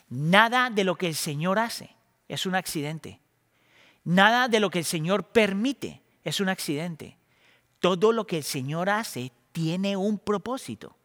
[0.09, 1.95] Nada de lo que el Señor hace
[2.27, 3.21] es un accidente.
[4.03, 7.17] Nada de lo que el Señor permite es un accidente.
[7.79, 10.95] Todo lo que el Señor hace tiene un propósito.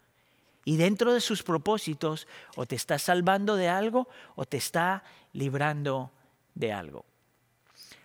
[0.64, 5.02] Y dentro de sus propósitos o te está salvando de algo o te está
[5.32, 6.10] librando
[6.54, 7.04] de algo.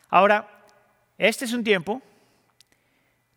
[0.10, 0.66] Ahora,
[1.18, 2.02] este es un tiempo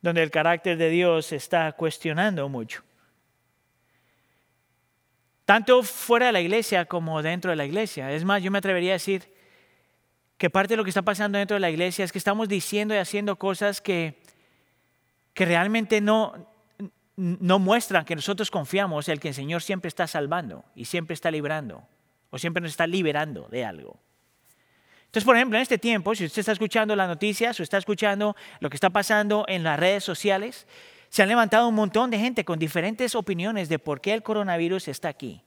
[0.01, 2.83] donde el carácter de Dios se está cuestionando mucho.
[5.45, 8.13] Tanto fuera de la iglesia como dentro de la iglesia.
[8.13, 9.36] Es más, yo me atrevería a decir
[10.39, 12.95] que parte de lo que está pasando dentro de la iglesia es que estamos diciendo
[12.95, 14.21] y haciendo cosas que,
[15.33, 16.47] que realmente no,
[17.17, 21.31] no muestran que nosotros confiamos en que el Señor siempre está salvando y siempre está
[21.31, 21.87] librando
[22.31, 23.99] o siempre nos está liberando de algo.
[25.07, 28.37] Entonces, por ejemplo, en este tiempo, si usted está escuchando las noticias o está escuchando
[28.61, 30.67] lo que está pasando en las redes sociales,
[31.09, 34.89] se han levantado un montón de gente con diferentes opiniones de por qué el coronavirus
[34.89, 35.46] está aquí.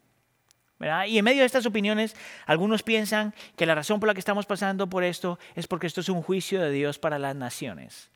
[1.08, 2.16] Y en medio de estas opiniones,
[2.46, 6.00] algunos piensan que la razón por la que estamos pasando por esto es porque esto
[6.00, 8.10] es un juicio de Dios para las naciones.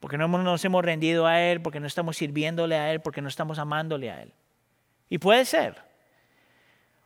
[0.00, 3.28] Porque no nos hemos rendido a Él, porque no estamos sirviéndole a Él, porque no
[3.28, 4.32] estamos amándole a Él.
[5.10, 5.82] Y puede ser.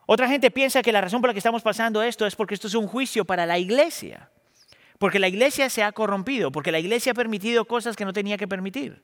[0.07, 2.69] Otra gente piensa que la razón por la que estamos pasando esto es porque esto
[2.69, 4.31] es un juicio para la iglesia.
[4.99, 8.37] Porque la iglesia se ha corrompido, porque la iglesia ha permitido cosas que no tenía
[8.37, 9.03] que permitir.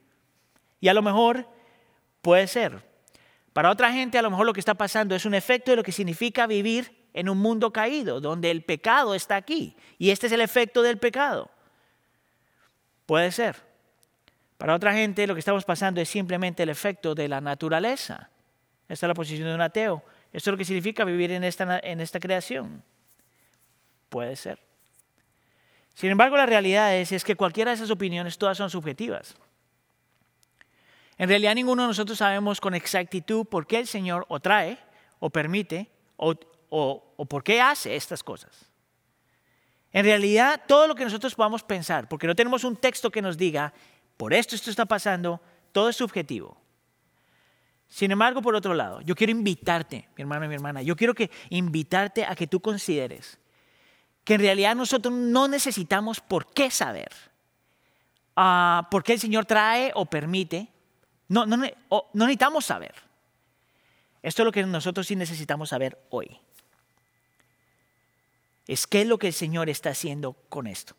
[0.80, 1.48] Y a lo mejor
[2.22, 2.87] puede ser.
[3.52, 5.82] Para otra gente a lo mejor lo que está pasando es un efecto de lo
[5.82, 9.76] que significa vivir en un mundo caído, donde el pecado está aquí.
[9.98, 11.50] Y este es el efecto del pecado.
[13.06, 13.56] Puede ser.
[14.56, 18.30] Para otra gente lo que estamos pasando es simplemente el efecto de la naturaleza.
[18.88, 20.02] Esta es la posición de un ateo.
[20.32, 22.82] Esto es lo que significa vivir en esta, en esta creación.
[24.08, 24.58] Puede ser.
[25.94, 29.36] Sin embargo, la realidad es, es que cualquiera de esas opiniones todas son subjetivas.
[31.18, 34.78] En realidad ninguno de nosotros sabemos con exactitud por qué el Señor o trae
[35.18, 36.34] o permite o,
[36.70, 38.70] o, por qué hace estas cosas.
[39.92, 43.36] En realidad todo lo que nosotros podamos pensar, porque no tenemos un texto que nos
[43.36, 43.72] diga,
[44.16, 45.40] por esto esto está pasando,
[45.72, 46.56] todo es subjetivo.
[47.88, 51.14] Sin embargo, por otro lado, yo quiero invitarte, mi hermano y mi hermana, yo quiero
[51.14, 53.38] que invitarte a que tú consideres
[54.28, 57.08] que en realidad nosotros no necesitamos por qué saber,
[58.36, 60.68] uh, por qué el Señor trae o permite,
[61.28, 62.94] no, no, no necesitamos saber.
[64.22, 66.38] Esto es lo que nosotros sí necesitamos saber hoy.
[68.66, 70.94] Es qué es lo que el Señor está haciendo con esto.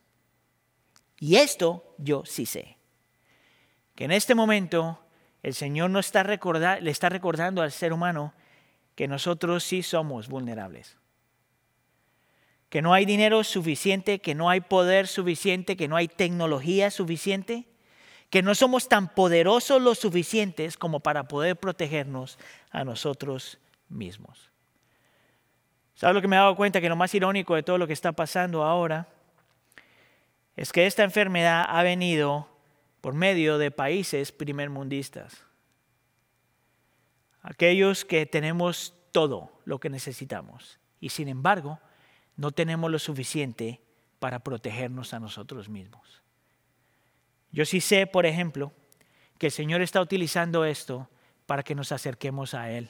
[1.20, 2.78] Y esto yo sí sé.
[3.96, 5.00] Que en este momento
[5.44, 8.34] el Señor no está le está recordando al ser humano
[8.96, 10.98] que nosotros sí somos vulnerables.
[12.70, 17.66] Que no hay dinero suficiente, que no hay poder suficiente, que no hay tecnología suficiente,
[18.30, 22.38] que no somos tan poderosos lo suficientes como para poder protegernos
[22.70, 23.58] a nosotros
[23.88, 24.52] mismos.
[25.96, 26.80] ¿Sabes lo que me he dado cuenta?
[26.80, 29.08] Que lo más irónico de todo lo que está pasando ahora
[30.56, 32.48] es que esta enfermedad ha venido
[33.02, 35.44] por medio de países primermundistas.
[37.42, 41.80] Aquellos que tenemos todo lo que necesitamos y sin embargo
[42.36, 43.82] no tenemos lo suficiente
[44.20, 46.22] para protegernos a nosotros mismos.
[47.52, 48.72] Yo sí sé, por ejemplo,
[49.38, 51.10] que el Señor está utilizando esto
[51.46, 52.90] para que nos acerquemos a Él.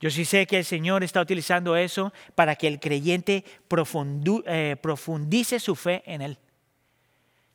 [0.00, 5.60] Yo sí sé que el Señor está utilizando eso para que el creyente eh, profundice
[5.60, 6.38] su fe en Él.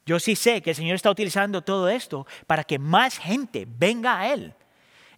[0.06, 4.18] Yo sí sé que el Señor está utilizando todo esto para que más gente venga
[4.22, 4.54] a Él.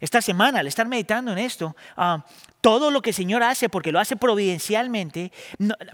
[0.00, 2.24] Esta semana, al estar meditando en esto, ah,
[2.62, 5.30] todo lo que el Señor hace, porque lo hace providencialmente,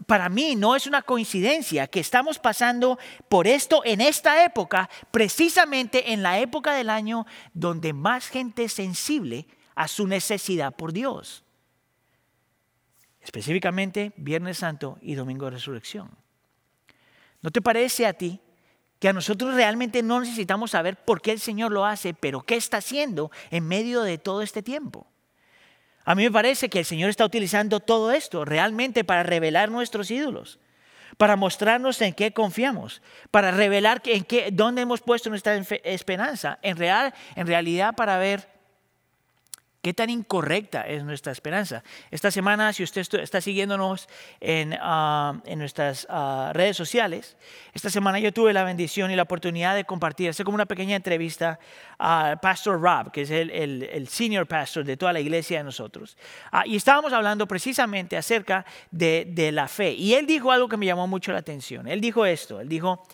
[0.07, 2.99] para mí no es una coincidencia que estamos pasando
[3.29, 8.73] por esto en esta época, precisamente en la época del año donde más gente es
[8.73, 11.43] sensible a su necesidad por Dios.
[13.21, 16.11] Específicamente Viernes Santo y Domingo de Resurrección.
[17.43, 18.41] ¿No te parece a ti
[19.07, 22.57] que a nosotros realmente no necesitamos saber por qué el Señor lo hace, pero qué
[22.57, 25.07] está haciendo en medio de todo este tiempo?
[26.05, 30.11] A mí me parece que el Señor está utilizando todo esto realmente para revelar nuestros
[30.11, 30.59] ídolos,
[31.19, 33.01] para mostrarnos en qué confiamos,
[33.31, 35.55] para revelar en qué, dónde hemos puesto nuestra
[35.85, 38.56] esperanza, en, real, en realidad para ver
[39.87, 41.85] ¿Qué tan incorrecta es nuestra esperanza?
[42.11, 44.09] Esta semana, si usted está siguiéndonos
[44.41, 47.37] en, ah, en nuestras ah, redes sociales,
[47.73, 50.97] esta semana yo tuve la bendición y la oportunidad de compartir, hacer como una pequeña
[50.97, 51.61] entrevista
[51.99, 56.17] al Pastor Rob, que es el, el, senior pastor de toda la iglesia de nosotros.
[56.51, 59.93] Ah, y estábamos hablando precisamente acerca de, de la fe.
[59.93, 61.87] Y él dijo algo que me llamó mucho la atención.
[61.87, 63.07] Él dijo esto, él dijo,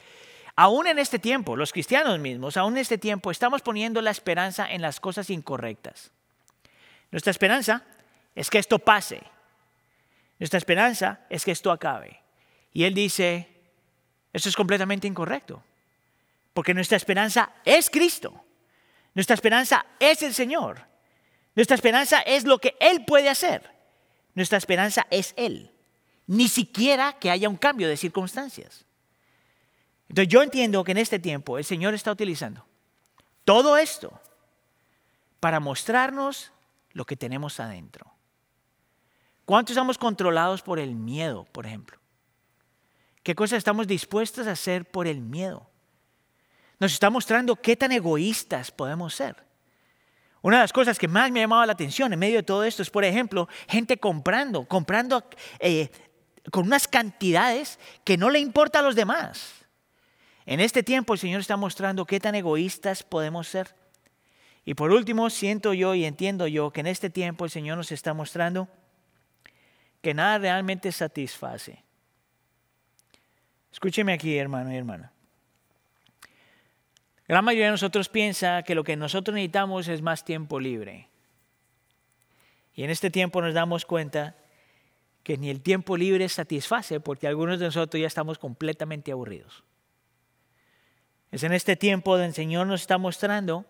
[0.57, 4.73] aún en este tiempo, los cristianos mismos, aún en este tiempo, estamos poniendo la esperanza
[4.73, 6.13] en las cosas incorrectas.
[7.13, 7.85] Nuestra esperanza
[8.35, 9.23] es que esto pase.
[10.39, 12.21] Nuestra esperanza es que esto acabe.
[12.73, 13.49] Y él dice,
[14.33, 15.63] esto es completamente incorrecto.
[16.55, 18.45] Porque nuestra esperanza es Cristo.
[19.15, 20.87] Nuestra esperanza es el Señor.
[21.55, 23.71] Nuestra esperanza es lo que Él puede hacer.
[24.35, 25.71] Nuestra esperanza es Él.
[26.27, 28.87] Ni siquiera que haya un cambio de circunstancias.
[30.09, 32.67] Entonces yo entiendo que en este tiempo el Señor está utilizando
[33.45, 34.21] todo esto
[35.41, 36.53] para mostrarnos
[36.93, 38.13] lo que tenemos adentro.
[39.45, 41.99] ¿Cuántos estamos controlados por el miedo, por ejemplo?
[43.23, 45.69] ¿Qué cosas estamos dispuestos a hacer por el miedo?
[46.79, 49.37] Nos está mostrando qué tan egoístas podemos ser.
[50.43, 52.65] Una de las cosas que más me ha llamado la atención en medio de todo
[52.65, 55.25] esto es, por ejemplo, gente comprando, comprando
[55.61, 55.91] eh,
[56.51, 59.53] con unas cantidades que no le importa a los demás.
[60.45, 63.77] En este tiempo el Señor está mostrando qué tan egoístas podemos ser.
[64.65, 67.91] Y por último, siento yo y entiendo yo que en este tiempo el Señor nos
[67.91, 68.69] está mostrando
[70.01, 71.83] que nada realmente satisface.
[73.73, 75.13] Escúcheme aquí, hermano y hermana.
[77.27, 81.09] La gran mayoría de nosotros piensa que lo que nosotros necesitamos es más tiempo libre.
[82.75, 84.37] Y en este tiempo nos damos cuenta
[85.23, 89.63] que ni el tiempo libre satisface porque algunos de nosotros ya estamos completamente aburridos.
[91.31, 93.65] Es en este tiempo donde el Señor nos está mostrando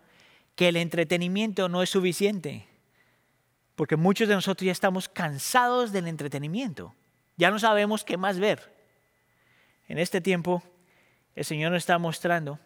[0.54, 2.66] que el entretenimiento no es suficiente,
[3.74, 6.94] porque muchos de nosotros ya estamos cansados del entretenimiento,
[7.36, 8.72] ya no sabemos qué más ver.
[9.88, 10.62] En este tiempo,
[11.34, 12.58] el Señor nos está mostrando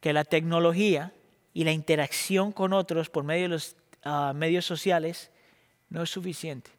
[0.00, 1.12] que la tecnología
[1.52, 5.30] y la interacción con otros por medio de los ah, medios sociales
[5.88, 6.70] no es suficiente.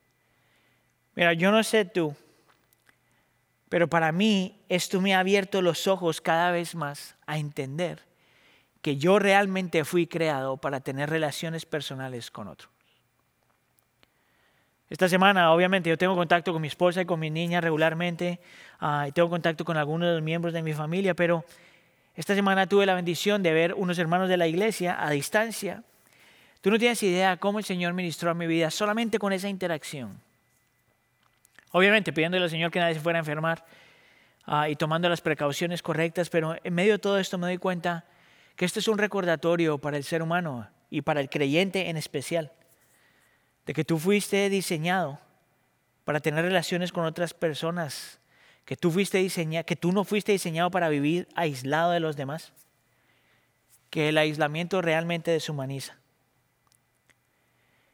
[1.15, 2.13] Mira, yo no sé tú,
[3.69, 8.03] pero para mí esto me ha abierto los ojos cada vez más a entender
[8.85, 12.69] que yo realmente fui creado para tener relaciones personales con otros.
[14.91, 18.39] Esta semana, obviamente, yo tengo contacto con mi esposa y con mi niña regularmente,
[18.79, 21.43] ah, y tengo contacto con algunos de los miembros de mi familia, pero
[22.15, 25.81] esta semana tuve la bendición de ver unos hermanos de la iglesia a distancia,
[26.61, 30.19] Tú no tienes idea cómo el Señor ministró a mi vida solamente con esa interacción.
[31.71, 33.65] Obviamente pidiéndole al Señor que nadie se fuera a enfermar
[34.45, 38.05] ah, y tomando las precauciones correctas, pero en medio de todo esto me doy cuenta
[38.55, 42.53] que este es un recordatorio para el ser humano y para el creyente en especial,
[43.65, 45.19] de que tú fuiste diseñado
[46.05, 48.19] para tener relaciones con otras personas,
[48.63, 52.53] que tú, fuiste diseñado, que tú no fuiste diseñado para vivir aislado de los demás,
[53.89, 55.97] que el aislamiento realmente deshumaniza.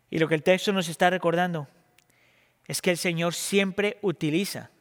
[0.09, 1.67] Y lo que el texto nos está recordando
[2.67, 4.71] es que el Señor siempre utiliza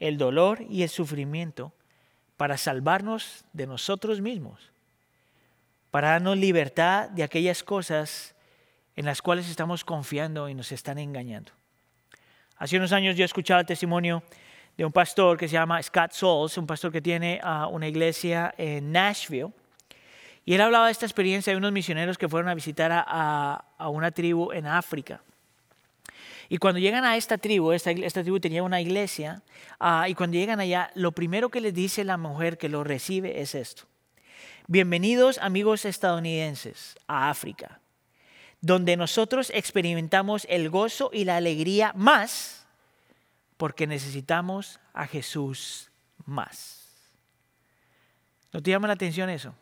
[0.00, 1.72] el dolor y el sufrimiento
[2.36, 4.73] para salvarnos de nosotros mismos
[5.94, 8.34] para darnos libertad de aquellas cosas
[8.96, 11.52] en las cuales estamos confiando y nos están engañando.
[12.56, 14.24] Hace unos años yo escuchaba el testimonio
[14.76, 18.52] de un pastor que se llama Scott Souls, un pastor que tiene ah, una iglesia
[18.58, 19.52] en Nashville.
[20.44, 24.10] Y él hablaba de esta experiencia de unos misioneros que fueron a visitar a, una
[24.10, 25.22] tribu en África.
[26.48, 29.42] Y cuando llegan a esta tribu, esta, tribu tenía una iglesia,
[29.78, 33.40] ah, y cuando llegan allá, lo primero que les dice la mujer que lo recibe
[33.40, 33.84] es esto.
[34.66, 37.80] Bienvenidos amigos estadounidenses a África,
[38.62, 42.66] donde nosotros experimentamos el gozo y la alegría más
[43.58, 45.90] porque necesitamos a Jesús
[46.24, 46.88] más.
[48.54, 49.54] ¿No te llama la atención eso?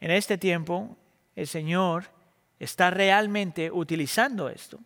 [0.00, 0.98] En este tiempo,
[1.34, 2.10] el Señor
[2.58, 4.80] está realmente utilizando esto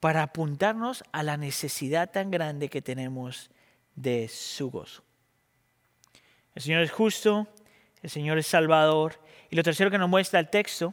[0.00, 3.48] para apuntarnos a la necesidad tan grande que tenemos
[3.94, 5.04] de su gozo.
[6.58, 7.46] El Señor es justo,
[8.02, 9.20] el Señor es salvador.
[9.48, 10.92] Y lo tercero que nos muestra el texto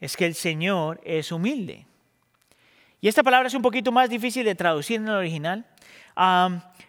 [0.00, 1.86] es que el Señor es humilde.
[3.00, 5.64] Y esta palabra es un poquito más difícil de traducir en el original,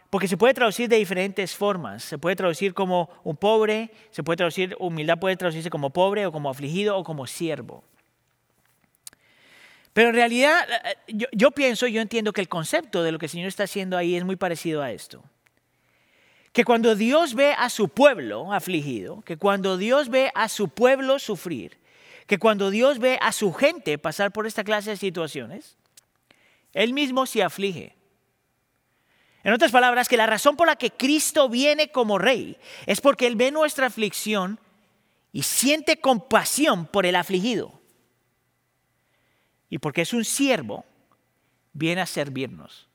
[0.09, 2.03] porque se puede traducir de diferentes formas.
[2.03, 6.31] Se puede traducir como un pobre, se puede traducir, humildad puede traducirse como pobre o
[6.31, 7.83] como afligido o como siervo.
[9.93, 13.27] Pero en realidad eh, yo, yo pienso, yo entiendo que el concepto de lo que
[13.27, 15.23] el Señor está haciendo ahí es muy parecido a esto
[16.51, 21.19] que cuando Dios ve a su pueblo afligido, que cuando Dios ve a su pueblo
[21.19, 21.77] sufrir,
[22.25, 25.77] que cuando Dios ve a su gente pasar por esta clase de situaciones,
[26.73, 27.95] Él mismo se aflige.
[29.43, 33.25] En otras palabras, que la razón por la que Cristo viene como rey es porque
[33.25, 34.59] Él ve nuestra aflicción
[35.31, 37.79] y siente compasión por el afligido.
[39.69, 40.83] Y porque es un siervo,
[41.73, 42.88] viene a servirnos.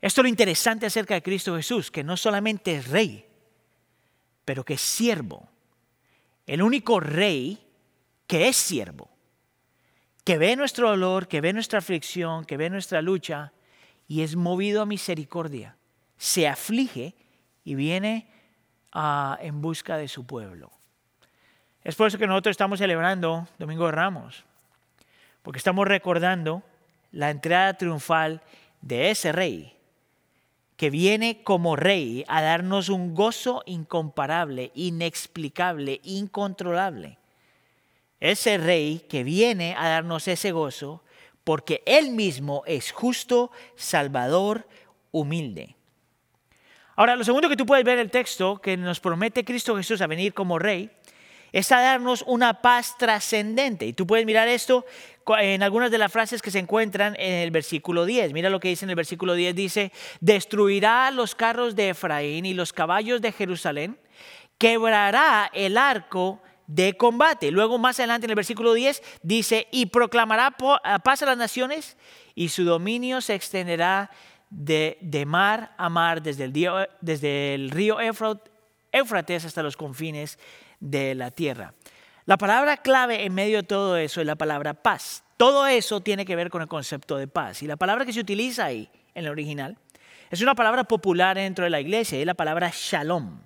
[0.00, 3.26] Esto es lo interesante acerca de Cristo Jesús, que no solamente es rey,
[4.44, 5.48] pero que es siervo.
[6.46, 7.58] El único rey
[8.26, 9.10] que es siervo,
[10.24, 13.52] que ve nuestro dolor, que ve nuestra aflicción, que ve nuestra lucha
[14.08, 15.76] y es movido a misericordia.
[16.16, 17.14] Se aflige
[17.64, 18.26] y viene
[18.92, 20.70] ah, en busca de su pueblo.
[21.84, 24.44] Es por eso que nosotros estamos celebrando Domingo de Ramos,
[25.42, 26.62] porque estamos recordando
[27.12, 28.42] la entrada triunfal
[28.80, 29.79] de ese rey
[30.80, 37.18] que viene como rey a darnos un gozo incomparable, inexplicable, incontrolable.
[38.18, 41.04] Ese rey que viene a darnos ese gozo
[41.44, 44.66] porque Él mismo es justo, salvador,
[45.10, 45.76] humilde.
[46.96, 50.00] Ahora, lo segundo que tú puedes ver en el texto que nos promete Cristo Jesús
[50.00, 50.90] a venir como rey
[51.52, 53.84] es a darnos una paz trascendente.
[53.84, 54.86] Y tú puedes mirar esto
[55.38, 58.32] en algunas de las frases que se encuentran en el versículo 10.
[58.32, 59.54] Mira lo que dice en el versículo 10.
[59.54, 63.98] Dice, destruirá los carros de Efraín y los caballos de Jerusalén,
[64.58, 67.50] quebrará el arco de combate.
[67.50, 70.56] Luego más adelante en el versículo 10 dice, y proclamará
[71.02, 71.96] paz a las naciones
[72.34, 74.10] y su dominio se extenderá
[74.50, 76.52] de, mar a mar desde el,
[77.00, 80.38] desde el río Éufrates hasta los confines
[80.78, 81.74] de la tierra.
[82.30, 85.24] La palabra clave en medio de todo eso es la palabra paz.
[85.36, 87.60] Todo eso tiene que ver con el concepto de paz.
[87.64, 89.76] Y la palabra que se utiliza ahí, en el original,
[90.30, 93.40] es una palabra popular dentro de la iglesia, es la palabra shalom.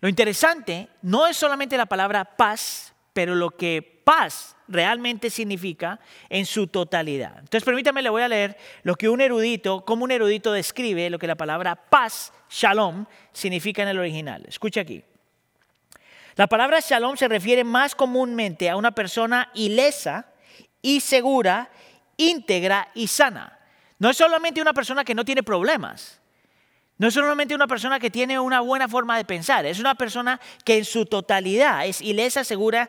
[0.00, 6.46] Lo interesante no es solamente la palabra paz, pero lo que paz realmente significa en
[6.46, 7.36] su totalidad.
[7.40, 11.18] Entonces permítame, le voy a leer lo que un erudito, como un erudito describe lo
[11.18, 14.44] que la palabra paz, shalom, significa en el original.
[14.46, 15.02] Escucha aquí.
[16.36, 20.26] La palabra shalom se refiere más comúnmente a una persona ilesa
[20.80, 21.70] y segura,
[22.16, 23.58] íntegra y sana.
[23.98, 26.20] No es solamente una persona que no tiene problemas.
[26.98, 29.66] No es solamente una persona que tiene una buena forma de pensar.
[29.66, 32.88] Es una persona que en su totalidad es ilesa, segura,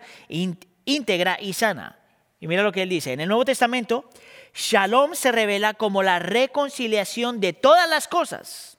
[0.85, 1.99] íntegra y sana.
[2.39, 3.13] Y mira lo que él dice.
[3.13, 4.09] En el Nuevo Testamento,
[4.53, 8.77] shalom se revela como la reconciliación de todas las cosas.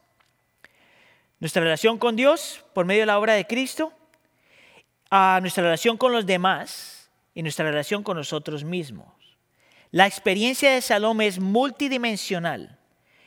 [1.41, 3.93] Nuestra relación con Dios por medio de la obra de Cristo
[5.11, 9.09] a nuestra relación con los demás y nuestra relación con nosotros mismos.
[9.91, 12.79] La experiencia de Salomé es multidimensional.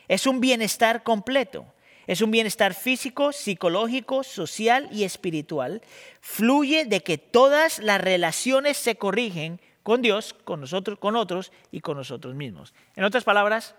[0.08, 1.66] Es un bienestar completo.
[2.08, 5.82] Es un bienestar físico, psicológico, social y espiritual.
[6.22, 11.82] Fluye de que todas las relaciones se corrigen con Dios, con nosotros, con otros y
[11.82, 12.74] con nosotros mismos.
[12.96, 13.76] En otras palabras,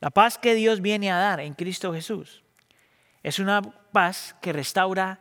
[0.00, 2.42] la paz que Dios viene a dar en Cristo Jesús
[3.22, 5.20] es una paz que restaura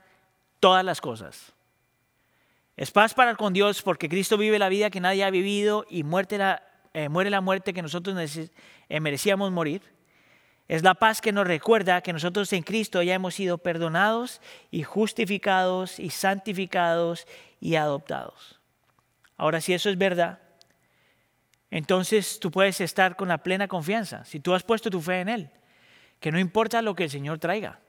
[0.60, 1.54] todas las cosas.
[2.82, 6.02] Es paz para con Dios porque Cristo vive la vida que nadie ha vivido y
[6.02, 6.64] muerte la,
[6.96, 9.84] eh, muere la muerte que nosotros eh, merecíamos morir.
[10.68, 14.82] Es la paz que nos recuerda que nosotros en Cristo ya hemos sido perdonados y
[14.82, 17.28] justificados y santificados
[17.60, 18.60] y adoptados.
[19.38, 20.40] Ahora, si eso es verdad,
[21.70, 25.30] entonces tú puedes estar con la plena confianza, si tú has puesto tu fe en
[25.30, 25.52] Él,
[26.20, 27.80] que no importa lo que el Señor traiga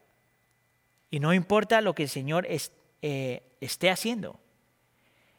[1.11, 4.39] y no importa lo que el Señor eh, esté haciendo,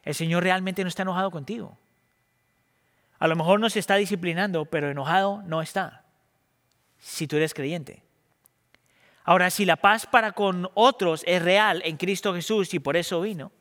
[0.04, 1.76] el Señor realmente no está enojado contigo.
[3.18, 6.04] A lo mejor no se está disciplinando, pero enojado no está
[6.98, 8.02] si tú eres creyente.
[9.24, 13.20] Ahora, si la paz para con otros es real en Cristo Jesús y por eso
[13.22, 13.52] vino,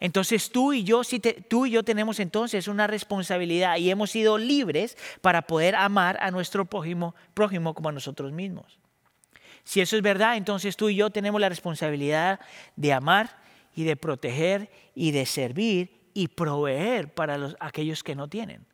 [0.00, 4.38] entonces tú y yo, si tú y yo tenemos entonces una responsabilidad y hemos sido
[4.38, 7.14] libres para poder amar a nuestro prójimo
[7.74, 8.78] como a nosotros mismos.
[9.64, 12.40] Si eso es verdad, entonces tú y yo tenemos la responsabilidad
[12.76, 13.36] de amar
[13.78, 18.66] y de proteger y de servir y proveer para los, aquellos que no tienen.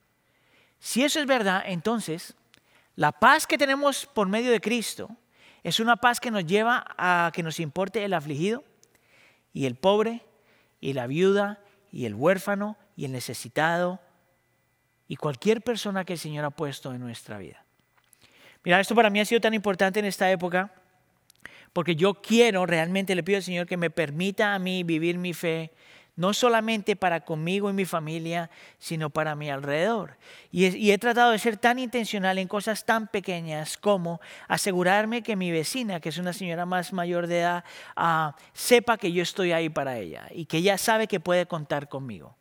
[0.78, 2.34] Si eso es verdad, entonces
[2.96, 5.10] la paz que tenemos por medio de Cristo
[5.62, 8.64] es una paz que nos lleva a que nos importe el afligido
[9.52, 10.22] y el pobre
[10.80, 11.60] y la viuda
[11.92, 14.00] y el huérfano y el necesitado
[15.06, 17.62] y cualquier persona que el Señor ha puesto en nuestra vida.
[18.64, 20.72] Mira, esto para mí ha sido tan importante en esta época
[21.74, 25.34] porque yo quiero, realmente le pido al Señor que me permita a mí vivir mi
[25.34, 25.72] fe
[26.16, 28.48] no solamente para conmigo y mi familia,
[28.78, 30.16] sino para mi alrededor.
[30.52, 35.50] Y he, tratado de ser tan intencional en cosas tan pequeñas como asegurarme que mi
[35.50, 37.64] vecina, que es una señora más mayor de edad,
[37.96, 41.88] ah, sepa que yo estoy ahí para ella y que ella sabe que puede contar
[41.88, 42.36] conmigo.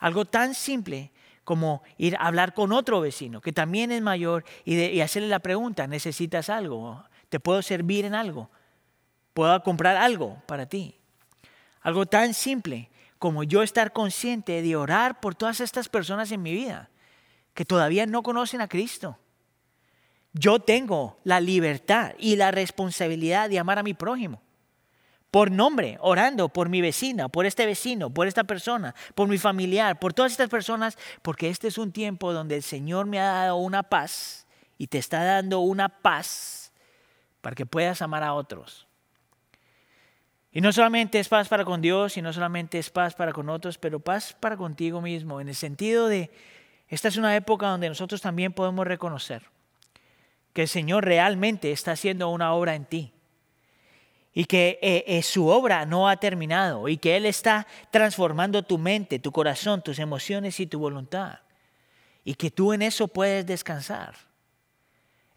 [0.00, 1.12] Algo tan simple
[1.44, 5.38] como ir a hablar con otro vecino que también es mayor y, y hacerle la
[5.38, 7.04] pregunta, ¿necesitas algo?
[7.28, 8.50] ¿Te puedo servir en algo?
[9.34, 10.96] ¿Puedo comprar algo para ti?
[11.80, 16.52] Algo tan simple como yo estar consciente de orar por todas estas personas en mi
[16.52, 16.90] vida
[17.54, 19.18] que todavía no conocen a Cristo.
[20.32, 24.40] Yo tengo la libertad y la responsabilidad de amar a mi prójimo.
[25.30, 29.98] Por nombre, orando por mi vecina, por este vecino, por esta persona, por mi familiar,
[29.98, 33.56] por todas estas personas, porque este es un tiempo donde el Señor me ha dado
[33.56, 34.46] una paz
[34.78, 36.57] y te está dando una paz
[37.48, 38.86] para que puedas amar a otros.
[40.52, 43.48] Y no solamente es paz para con Dios, y no solamente es paz para con
[43.48, 46.30] otros, pero paz para contigo mismo, en el sentido de,
[46.88, 49.44] esta es una época donde nosotros también podemos reconocer
[50.52, 53.14] que el Señor realmente está haciendo una obra en ti
[54.34, 58.76] y que eh, eh, su obra no ha terminado y que Él está transformando tu
[58.76, 61.38] mente, tu corazón, tus emociones y tu voluntad
[62.26, 64.27] y que tú en eso puedes descansar.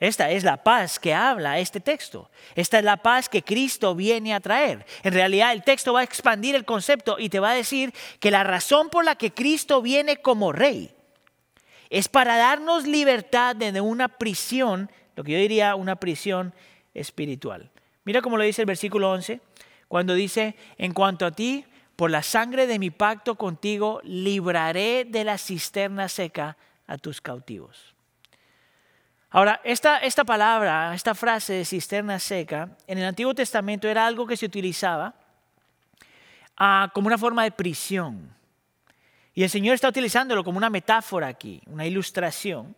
[0.01, 2.31] Esta es la paz que habla este texto.
[2.55, 4.83] Esta es la paz que Cristo viene a traer.
[5.03, 8.31] En realidad el texto va a expandir el concepto y te va a decir que
[8.31, 10.89] la razón por la que Cristo viene como rey
[11.91, 16.51] es para darnos libertad de una prisión, lo que yo diría una prisión
[16.95, 17.69] espiritual.
[18.03, 19.39] Mira cómo lo dice el versículo 11,
[19.87, 21.63] cuando dice, en cuanto a ti,
[21.95, 26.57] por la sangre de mi pacto contigo, libraré de la cisterna seca
[26.87, 27.93] a tus cautivos.
[29.33, 34.27] Ahora, esta, esta palabra, esta frase de cisterna seca, en el Antiguo Testamento era algo
[34.27, 35.15] que se utilizaba
[36.57, 38.35] ah, como una forma de prisión.
[39.33, 42.75] Y el Señor está utilizándolo como una metáfora aquí, una ilustración.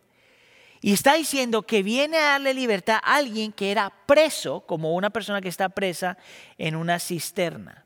[0.80, 5.10] Y está diciendo que viene a darle libertad a alguien que era preso, como una
[5.10, 6.16] persona que está presa
[6.56, 7.84] en una cisterna.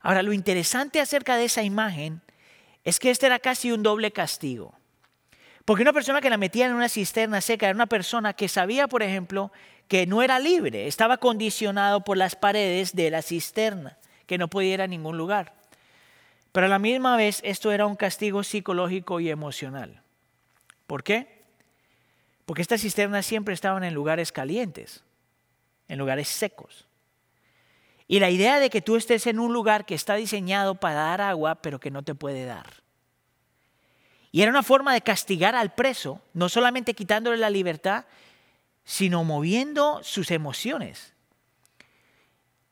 [0.00, 2.20] Ahora, lo interesante acerca de esa imagen
[2.84, 4.77] es que este era casi un doble castigo.
[5.68, 8.88] Porque una persona que la metía en una cisterna seca era una persona que sabía,
[8.88, 9.52] por ejemplo,
[9.86, 14.72] que no era libre, estaba condicionado por las paredes de la cisterna, que no podía
[14.72, 15.52] ir a ningún lugar.
[16.52, 20.00] Pero a la misma vez esto era un castigo psicológico y emocional.
[20.86, 21.44] ¿Por qué?
[22.46, 25.04] Porque estas cisternas siempre estaban en lugares calientes,
[25.86, 26.86] en lugares secos.
[28.06, 31.20] Y la idea de que tú estés en un lugar que está diseñado para dar
[31.20, 32.87] agua, pero que no te puede dar.
[34.30, 38.04] Y era una forma de castigar al preso, no solamente quitándole la libertad,
[38.84, 41.14] sino moviendo sus emociones.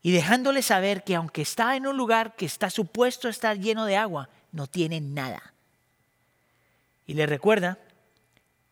[0.03, 3.97] y dejándole saber que aunque está en un lugar que está supuesto estar lleno de
[3.97, 5.53] agua, no tiene nada.
[7.09, 7.77] Y le recuerda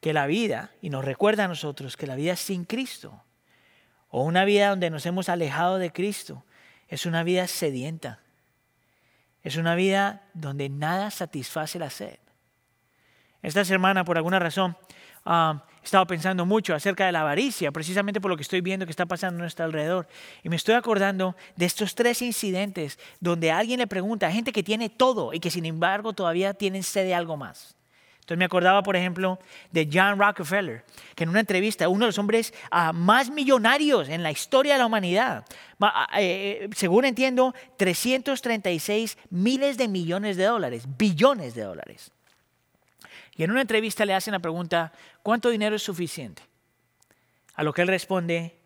[0.00, 3.24] que la vida, y nos recuerda a nosotros que la vida sin Cristo,
[4.10, 6.44] o una vida donde nos hemos alejado de Cristo,
[6.86, 8.20] es una vida sedienta.
[9.42, 12.18] Es una vida donde nada satisface la sed.
[13.44, 14.74] Esta semana, por alguna razón,
[15.26, 18.86] ah, he estado pensando mucho acerca de la avaricia, precisamente por lo que estoy viendo
[18.86, 20.08] que está pasando a nuestro alrededor.
[20.42, 24.62] Y me estoy acordando de estos tres incidentes donde alguien le pregunta a gente que
[24.62, 27.76] tiene todo y que sin embargo todavía tienen sed de algo más.
[28.14, 29.38] Entonces me acordaba, por ejemplo,
[29.72, 30.82] de John Rockefeller,
[31.14, 34.78] que en una entrevista, uno de los hombres ah, más millonarios en la historia de
[34.78, 35.44] la humanidad,
[35.82, 42.13] ah, eh, eh, según entiendo, 336 miles de millones de dólares, billones de dólares.
[43.36, 44.92] Y en una entrevista le hacen la pregunta,
[45.22, 46.42] ¿cuánto dinero es suficiente?
[47.54, 48.56] A lo que él responde,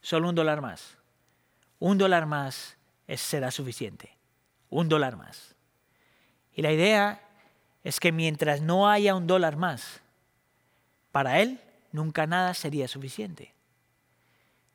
[0.00, 0.96] solo un dólar más.
[1.78, 2.76] Un dólar más
[3.16, 4.16] será suficiente.
[4.70, 5.54] Un dólar más.
[6.54, 7.22] Y la idea
[7.84, 10.02] es que mientras no haya un dólar más,
[11.12, 11.60] para él
[11.92, 13.54] nunca nada sería suficiente.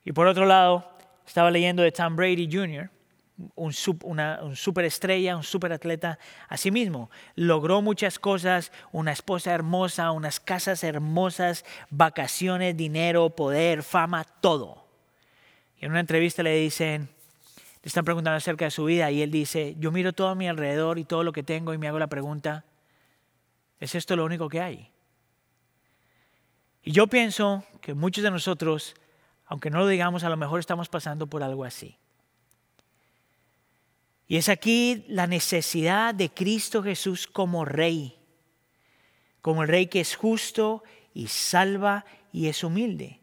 [0.03, 0.89] Y por otro lado,
[1.25, 2.89] estaba leyendo de Tom Brady Jr.,
[3.55, 6.19] un, superestrella, un superatleta.
[6.49, 14.85] Asimismo, logró muchas cosas, una esposa hermosa, unas casas hermosas, vacaciones, dinero, poder, fama, todo.
[15.79, 17.09] Y en una entrevista le dicen,
[17.81, 20.47] le están preguntando acerca de su vida y él dice, yo miro todo a mi
[20.47, 22.65] alrededor y todo lo que tengo y me hago la pregunta,
[23.83, 24.89] ¿Es esto lo único que hay?
[26.83, 28.95] Y yo pienso que muchos de nosotros,
[29.45, 31.97] aunque no lo digamos, a lo mejor estamos pasando por algo así.
[34.27, 38.17] Y es aquí la necesidad de Cristo Jesús como rey,
[39.41, 40.83] como el rey que es justo
[41.13, 43.19] y salva y es humilde,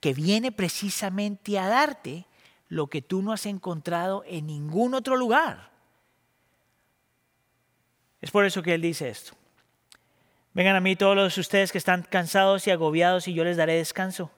[0.00, 2.26] que viene precisamente a darte
[2.68, 5.70] lo que tú no has encontrado en ningún otro lugar.
[8.20, 9.32] Es por eso que Él dice esto.
[10.52, 14.30] Vengan a mí todos ustedes que están cansados y agobiados y yo les daré descanso.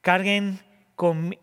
[0.00, 0.60] Carguen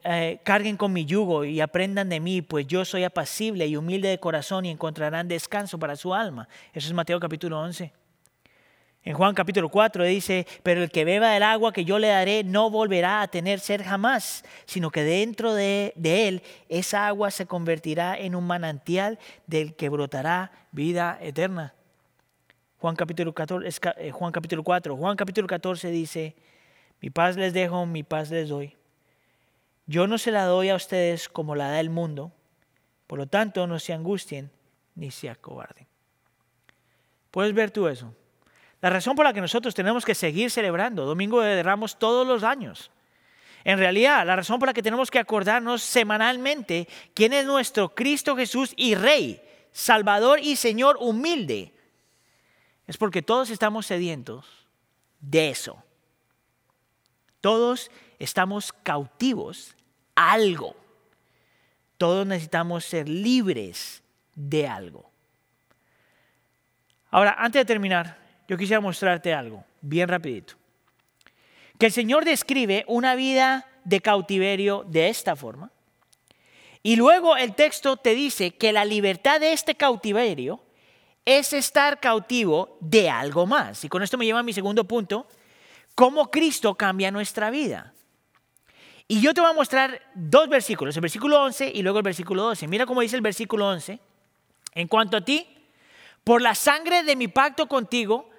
[0.04, 4.08] eh, carguen con mi yugo y aprendan de mí, pues yo soy apacible y humilde
[4.08, 6.48] de corazón y encontrarán descanso para su alma.
[6.74, 7.92] Eso es Mateo capítulo 11.
[9.04, 12.44] En Juan capítulo 4 dice, pero el que beba del agua que yo le daré
[12.44, 17.46] no volverá a tener sed jamás, sino que dentro de, de él esa agua se
[17.46, 21.74] convertirá en un manantial del que brotará vida eterna.
[22.80, 23.68] Juan capítulo, 14,
[23.98, 24.96] eh, Juan capítulo 4.
[24.96, 26.36] Juan capítulo 14 dice,
[27.02, 28.79] mi paz les dejo, mi paz les doy.
[29.90, 32.32] Yo no se la doy a ustedes como la da el mundo,
[33.08, 34.52] por lo tanto no se angustien
[34.94, 35.88] ni se acobarden.
[37.32, 38.14] ¿Puedes ver tú eso?
[38.82, 42.44] La razón por la que nosotros tenemos que seguir celebrando Domingo de Ramos todos los
[42.44, 42.92] años.
[43.64, 48.36] En realidad, la razón por la que tenemos que acordarnos semanalmente quién es nuestro Cristo
[48.36, 49.42] Jesús y Rey,
[49.72, 51.74] Salvador y Señor humilde
[52.86, 54.46] es porque todos estamos sedientos
[55.20, 55.82] de eso.
[57.42, 57.90] Todos
[58.20, 59.76] estamos cautivos
[60.20, 60.76] algo.
[61.98, 64.04] Todos necesitamos ser libres
[64.36, 65.10] de algo.
[67.10, 68.18] Ahora, antes de terminar,
[68.48, 70.56] yo quisiera mostrarte algo, bien rapidito.
[71.78, 75.72] Que el Señor describe una vida de cautiverio de esta forma.
[76.84, 80.62] Y luego el texto te dice que la libertad de este cautiverio
[81.24, 83.84] es estar cautivo de algo más.
[83.86, 85.28] Y con esto me lleva a mi segundo punto,
[85.96, 87.94] cómo Cristo cambia nuestra vida.
[89.12, 92.44] Y yo te voy a mostrar dos versículos, el versículo 11 y luego el versículo
[92.44, 92.68] 12.
[92.68, 94.00] Mira cómo dice el versículo 11.
[94.76, 95.48] En cuanto a ti,
[96.24, 98.30] por la sangre de mi pacto contigo,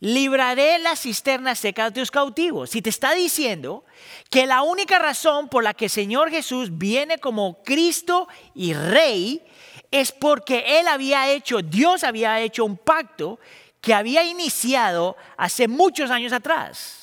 [0.00, 2.68] libraré la cisterna seca de tus cautivos.
[2.68, 3.86] Si te está diciendo
[4.28, 9.42] que la única razón por la que el Señor Jesús viene como Cristo y Rey
[9.90, 13.40] es porque Él había hecho, Dios había hecho un pacto
[13.80, 16.97] que había iniciado hace muchos años atrás.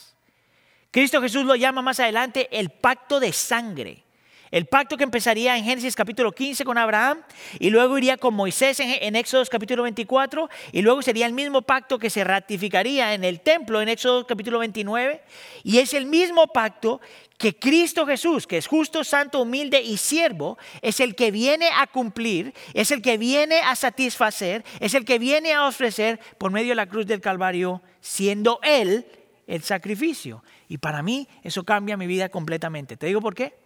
[0.95, 4.05] Cristo Jesús lo llama más adelante el pacto de sangre.
[4.49, 7.21] El pacto que empezaría en Génesis capítulo 15 con Abraham
[7.59, 11.63] y luego iría con Moisés en, en Éxodo capítulo 24 y luego sería el mismo
[11.63, 15.21] pacto que se ratificaría en el templo en Éxodo capítulo 29
[15.65, 17.01] y es el mismo pacto
[17.37, 21.87] que Cristo Jesús, que es justo, santo, humilde y siervo, es el que viene a
[21.87, 26.69] cumplir, es el que viene a satisfacer, es el que viene a ofrecer por medio
[26.69, 29.05] de la cruz del Calvario, siendo Él
[29.47, 30.41] el sacrificio.
[30.67, 32.97] Y para mí eso cambia mi vida completamente.
[32.97, 33.57] ¿Te digo por qué?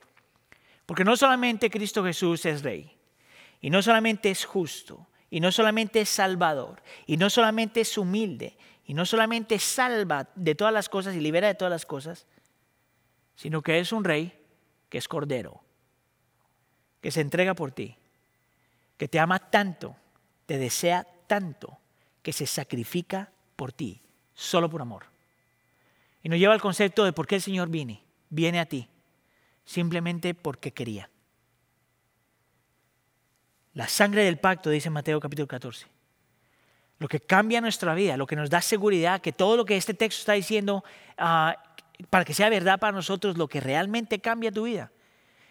[0.86, 2.98] Porque no solamente Cristo Jesús es rey,
[3.62, 8.58] y no solamente es justo, y no solamente es salvador, y no solamente es humilde,
[8.86, 12.26] y no solamente salva de todas las cosas y libera de todas las cosas,
[13.36, 14.34] sino que es un rey
[14.90, 15.62] que es cordero.
[17.02, 17.96] que se entrega por ti,
[18.98, 19.96] que te ama tanto,
[20.46, 21.78] te desea tanto,
[22.22, 24.02] que se sacrifica por ti,
[24.34, 25.06] solo por amor.
[26.24, 28.90] Y nos lleva al concepto de por qué el Señor viene, viene a ti,
[29.66, 31.10] simplemente porque quería.
[33.74, 35.88] La sangre del pacto, dice Mateo capítulo 14.
[36.98, 39.94] Lo que cambia nuestra vida, lo que nos da seguridad, que todo lo que este
[39.94, 40.84] texto está diciendo,
[41.18, 41.56] ah,
[42.10, 44.92] para que sea verdad para nosotros, lo que realmente cambia tu vida,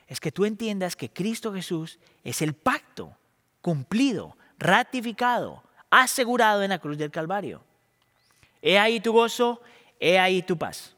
[0.06, 3.16] es que tú entiendas que Cristo Jesús es el pacto
[3.62, 7.62] cumplido, ratificado, asegurado en la cruz del Calvario.
[8.60, 9.62] He ahí tu gozo,
[10.00, 10.96] he ahí tu paz.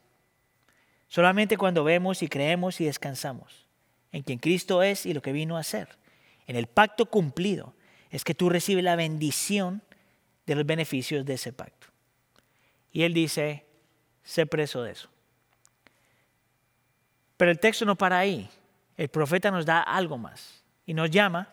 [1.08, 3.66] Solamente cuando vemos y creemos y descansamos
[4.12, 5.88] en quien Cristo es y lo que vino a hacer,
[6.46, 7.74] en el pacto cumplido,
[8.10, 9.82] es que tú recibes la bendición
[10.46, 11.86] de los beneficios de ese pacto.
[12.92, 13.66] Y él dice,
[14.24, 15.08] sé preso de eso.
[17.36, 18.50] Pero el texto no para ahí.
[18.96, 21.48] El profeta nos da algo más y nos llama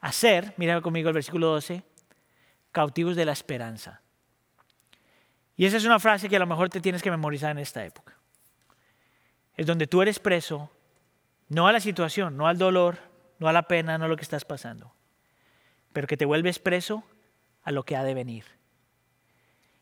[0.00, 1.82] a ser, mira conmigo el versículo 12,
[2.70, 4.02] cautivos de la esperanza.
[5.56, 7.84] Y esa es una frase que a lo mejor te tienes que memorizar en esta
[7.84, 8.14] época.
[9.56, 10.70] Es donde tú eres preso,
[11.48, 12.98] no a la situación, no al dolor,
[13.38, 14.92] no a la pena, no a lo que estás pasando,
[15.92, 17.04] pero que te vuelves preso
[17.62, 18.44] a lo que ha de venir.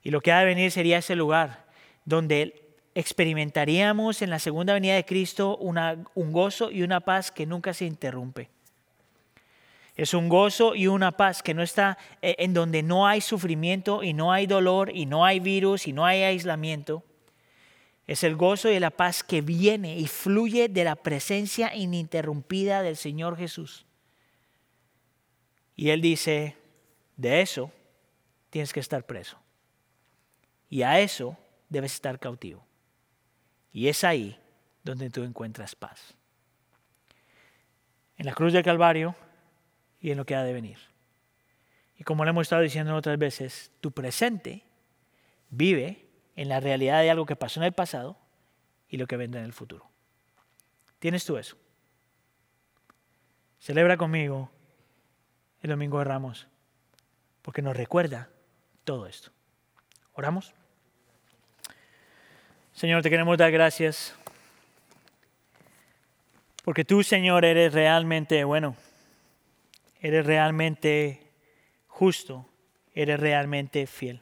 [0.02, 1.66] Y lo que ha de venir sería ese lugar
[2.04, 7.74] donde experimentaríamos en la segunda venida de Cristo un gozo y una paz que nunca
[7.74, 8.50] se interrumpe.
[9.96, 14.02] Es un gozo y una paz que no está eh, en donde no hay sufrimiento
[14.02, 17.04] y no hay dolor y no hay virus y no hay aislamiento.
[18.06, 22.96] Es el gozo y la paz que viene y fluye de la presencia ininterrumpida del
[22.96, 23.86] Señor Jesús.
[25.76, 26.56] Y Él dice,
[27.16, 27.70] de eso
[28.50, 29.38] tienes que estar preso.
[30.68, 31.36] Y a eso
[31.68, 32.64] debes estar cautivo.
[33.72, 34.38] Y es ahí
[34.82, 36.14] donde tú encuentras paz.
[38.16, 39.16] En la cruz del Calvario
[40.04, 40.76] y en lo que ha de venir.
[41.96, 44.62] Y como le hemos estado diciendo otras veces, tu presente
[45.48, 46.06] vive
[46.36, 48.18] en la realidad de algo que pasó en el pasado
[48.90, 49.88] y lo que vendrá en el futuro.
[50.98, 51.56] ¿Tienes tú eso?
[53.58, 54.50] Celebra conmigo
[55.62, 56.48] el Domingo de Ramos,
[57.40, 58.28] porque nos recuerda
[58.84, 59.30] todo esto.
[60.12, 60.52] ¿Oramos?
[62.74, 64.14] Señor, te queremos dar gracias,
[66.62, 68.76] porque tú, Señor, eres realmente bueno
[70.04, 71.32] eres realmente
[71.86, 72.46] justo,
[72.92, 74.20] eres realmente fiel.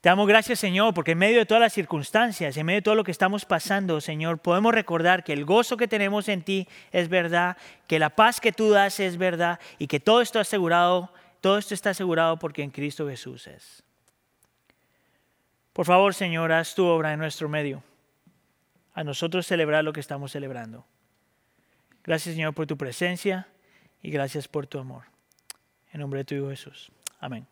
[0.00, 2.94] Te damos gracias, Señor, porque en medio de todas las circunstancias, en medio de todo
[2.94, 7.10] lo que estamos pasando, Señor, podemos recordar que el gozo que tenemos en ti es
[7.10, 11.12] verdad, que la paz que tú das es verdad y que todo esto asegurado,
[11.42, 13.82] todo esto está asegurado porque en Cristo Jesús es.
[15.74, 17.82] Por favor, Señor, haz tu obra en nuestro medio.
[18.94, 20.86] A nosotros celebrar lo que estamos celebrando.
[22.02, 23.46] Gracias, Señor, por tu presencia
[24.02, 25.04] y gracias por tu amor.
[25.92, 26.92] En nombre de tu Hijo Jesús.
[27.20, 27.46] Amén.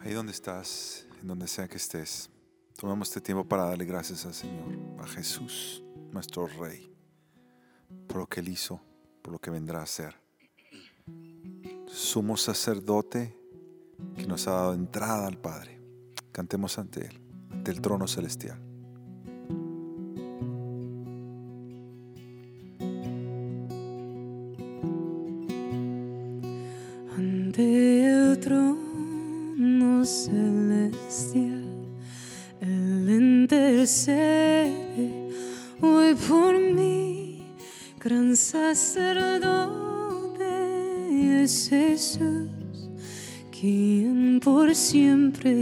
[0.00, 2.30] Ahí donde estás, en donde sea que estés,
[2.76, 5.82] tomemos este tiempo para darle gracias al Señor, a Jesús,
[6.12, 6.92] nuestro Rey,
[8.06, 8.80] por lo que Él hizo,
[9.22, 10.14] por lo que vendrá a hacer.
[11.86, 13.36] Sumo sacerdote
[14.16, 15.80] que nos ha dado entrada al Padre.
[16.32, 17.20] Cantemos ante Él,
[17.50, 18.65] ante el trono celestial.
[44.76, 45.54] Siempre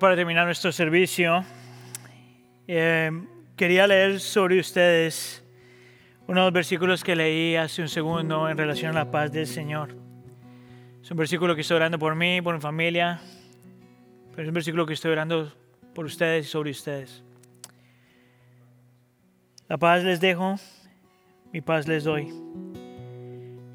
[0.00, 1.44] para terminar nuestro servicio,
[2.66, 3.12] eh,
[3.54, 5.44] quería leer sobre ustedes
[6.26, 9.46] uno de los versículos que leí hace un segundo en relación a la paz del
[9.46, 9.94] Señor.
[11.02, 13.20] Es un versículo que estoy orando por mí, por mi familia,
[14.30, 15.52] pero es un versículo que estoy orando
[15.94, 17.22] por ustedes y sobre ustedes.
[19.68, 20.56] La paz les dejo,
[21.52, 22.28] mi paz les doy.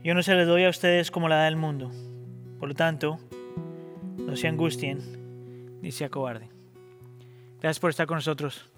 [0.04, 1.92] Yo no se les doy a ustedes como la da el mundo.
[2.60, 3.20] Por lo tanto,
[4.18, 5.25] no se angustien
[5.86, 6.50] ni se acobarden.
[7.62, 8.72] Gracias por estar con nosotros.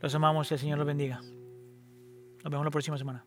[0.00, 1.20] Los amamos y el Señor los bendiga.
[2.42, 3.22] Nos vemos la próxima semana.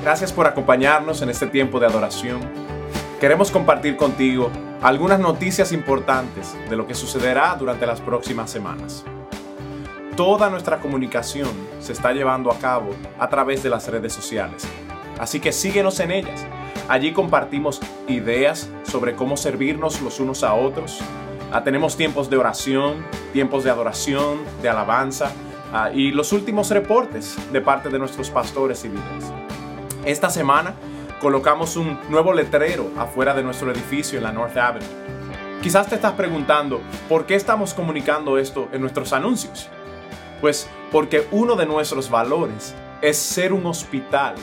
[0.00, 2.40] Gracias por acompañarnos en este tiempo de adoración.
[3.20, 4.50] Queremos compartir contigo
[4.80, 9.04] algunas noticias importantes de lo que sucederá durante las próximas semanas.
[10.16, 11.48] Toda nuestra comunicación
[11.80, 14.64] se está llevando a cabo a través de las redes sociales,
[15.18, 16.46] así que síguenos en ellas.
[16.88, 21.00] Allí compartimos ideas sobre cómo servirnos los unos a otros.
[21.52, 25.32] Ah, tenemos tiempos de oración, tiempos de adoración, de alabanza
[25.72, 29.32] ah, y los últimos reportes de parte de nuestros pastores y líderes.
[30.04, 30.74] Esta semana
[31.20, 34.86] colocamos un nuevo letrero afuera de nuestro edificio en la North Avenue.
[35.60, 39.70] Quizás te estás preguntando, ¿por qué estamos comunicando esto en nuestros anuncios?
[40.44, 44.34] Pues porque uno de nuestros valores es ser un hospital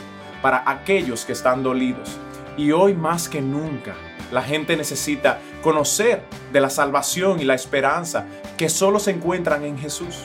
[0.42, 2.18] para aquellos que están dolidos.
[2.56, 3.94] Y hoy más que nunca,
[4.32, 8.26] la gente necesita conocer de la salvación y la esperanza
[8.56, 10.24] que solo se encuentran en Jesús.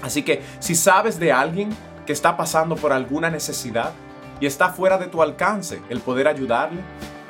[0.00, 1.68] Así que si sabes de alguien
[2.06, 3.92] que está pasando por alguna necesidad
[4.40, 6.80] y está fuera de tu alcance el poder ayudarle,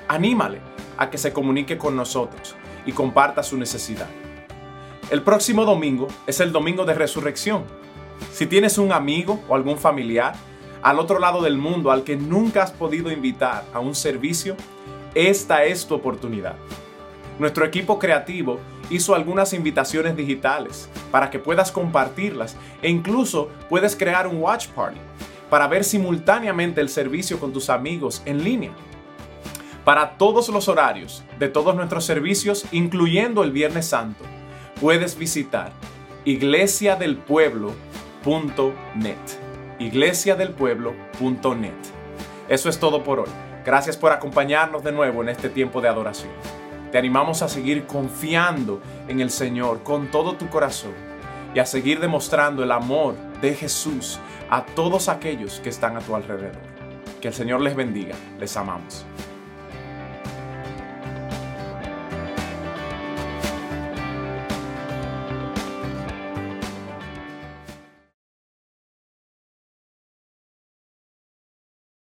[0.07, 0.61] anímale
[0.97, 2.55] a que se comunique con nosotros
[2.87, 4.07] y comparta su necesidad.
[5.11, 7.65] El próximo domingo es el domingo de resurrección.
[8.33, 10.35] Si tienes un amigo o algún familiar
[10.83, 14.57] al otro lado del mundo al que nunca has podido invitar a un servicio,
[15.15, 16.57] esta es tu oportunidad.
[17.39, 18.59] Nuestro equipo creativo
[18.89, 24.99] hizo algunas invitaciones digitales para que puedas compartirlas e incluso puedes crear un watch party
[25.51, 28.73] para ver simultáneamente el servicio con tus amigos en línea.
[29.85, 34.25] Para todos los horarios de todos nuestros servicios, incluyendo el Viernes Santo,
[34.81, 35.73] puedes visitar
[36.25, 39.17] iglesiadelpueblo.net.
[39.79, 41.73] iglesiadelpueblo.net.
[42.49, 43.31] Eso es todo por hoy.
[43.65, 46.31] Gracias por acompañarnos de nuevo en este tiempo de adoración.
[46.93, 50.93] Te animamos a seguir confiando en el Señor con todo tu corazón
[51.55, 54.21] y a seguir demostrando el amor de Jesús
[54.51, 56.61] a todos aquellos que están a tu alrededor.
[57.21, 58.15] Que el Señor les bendiga.
[58.39, 59.07] Les amamos.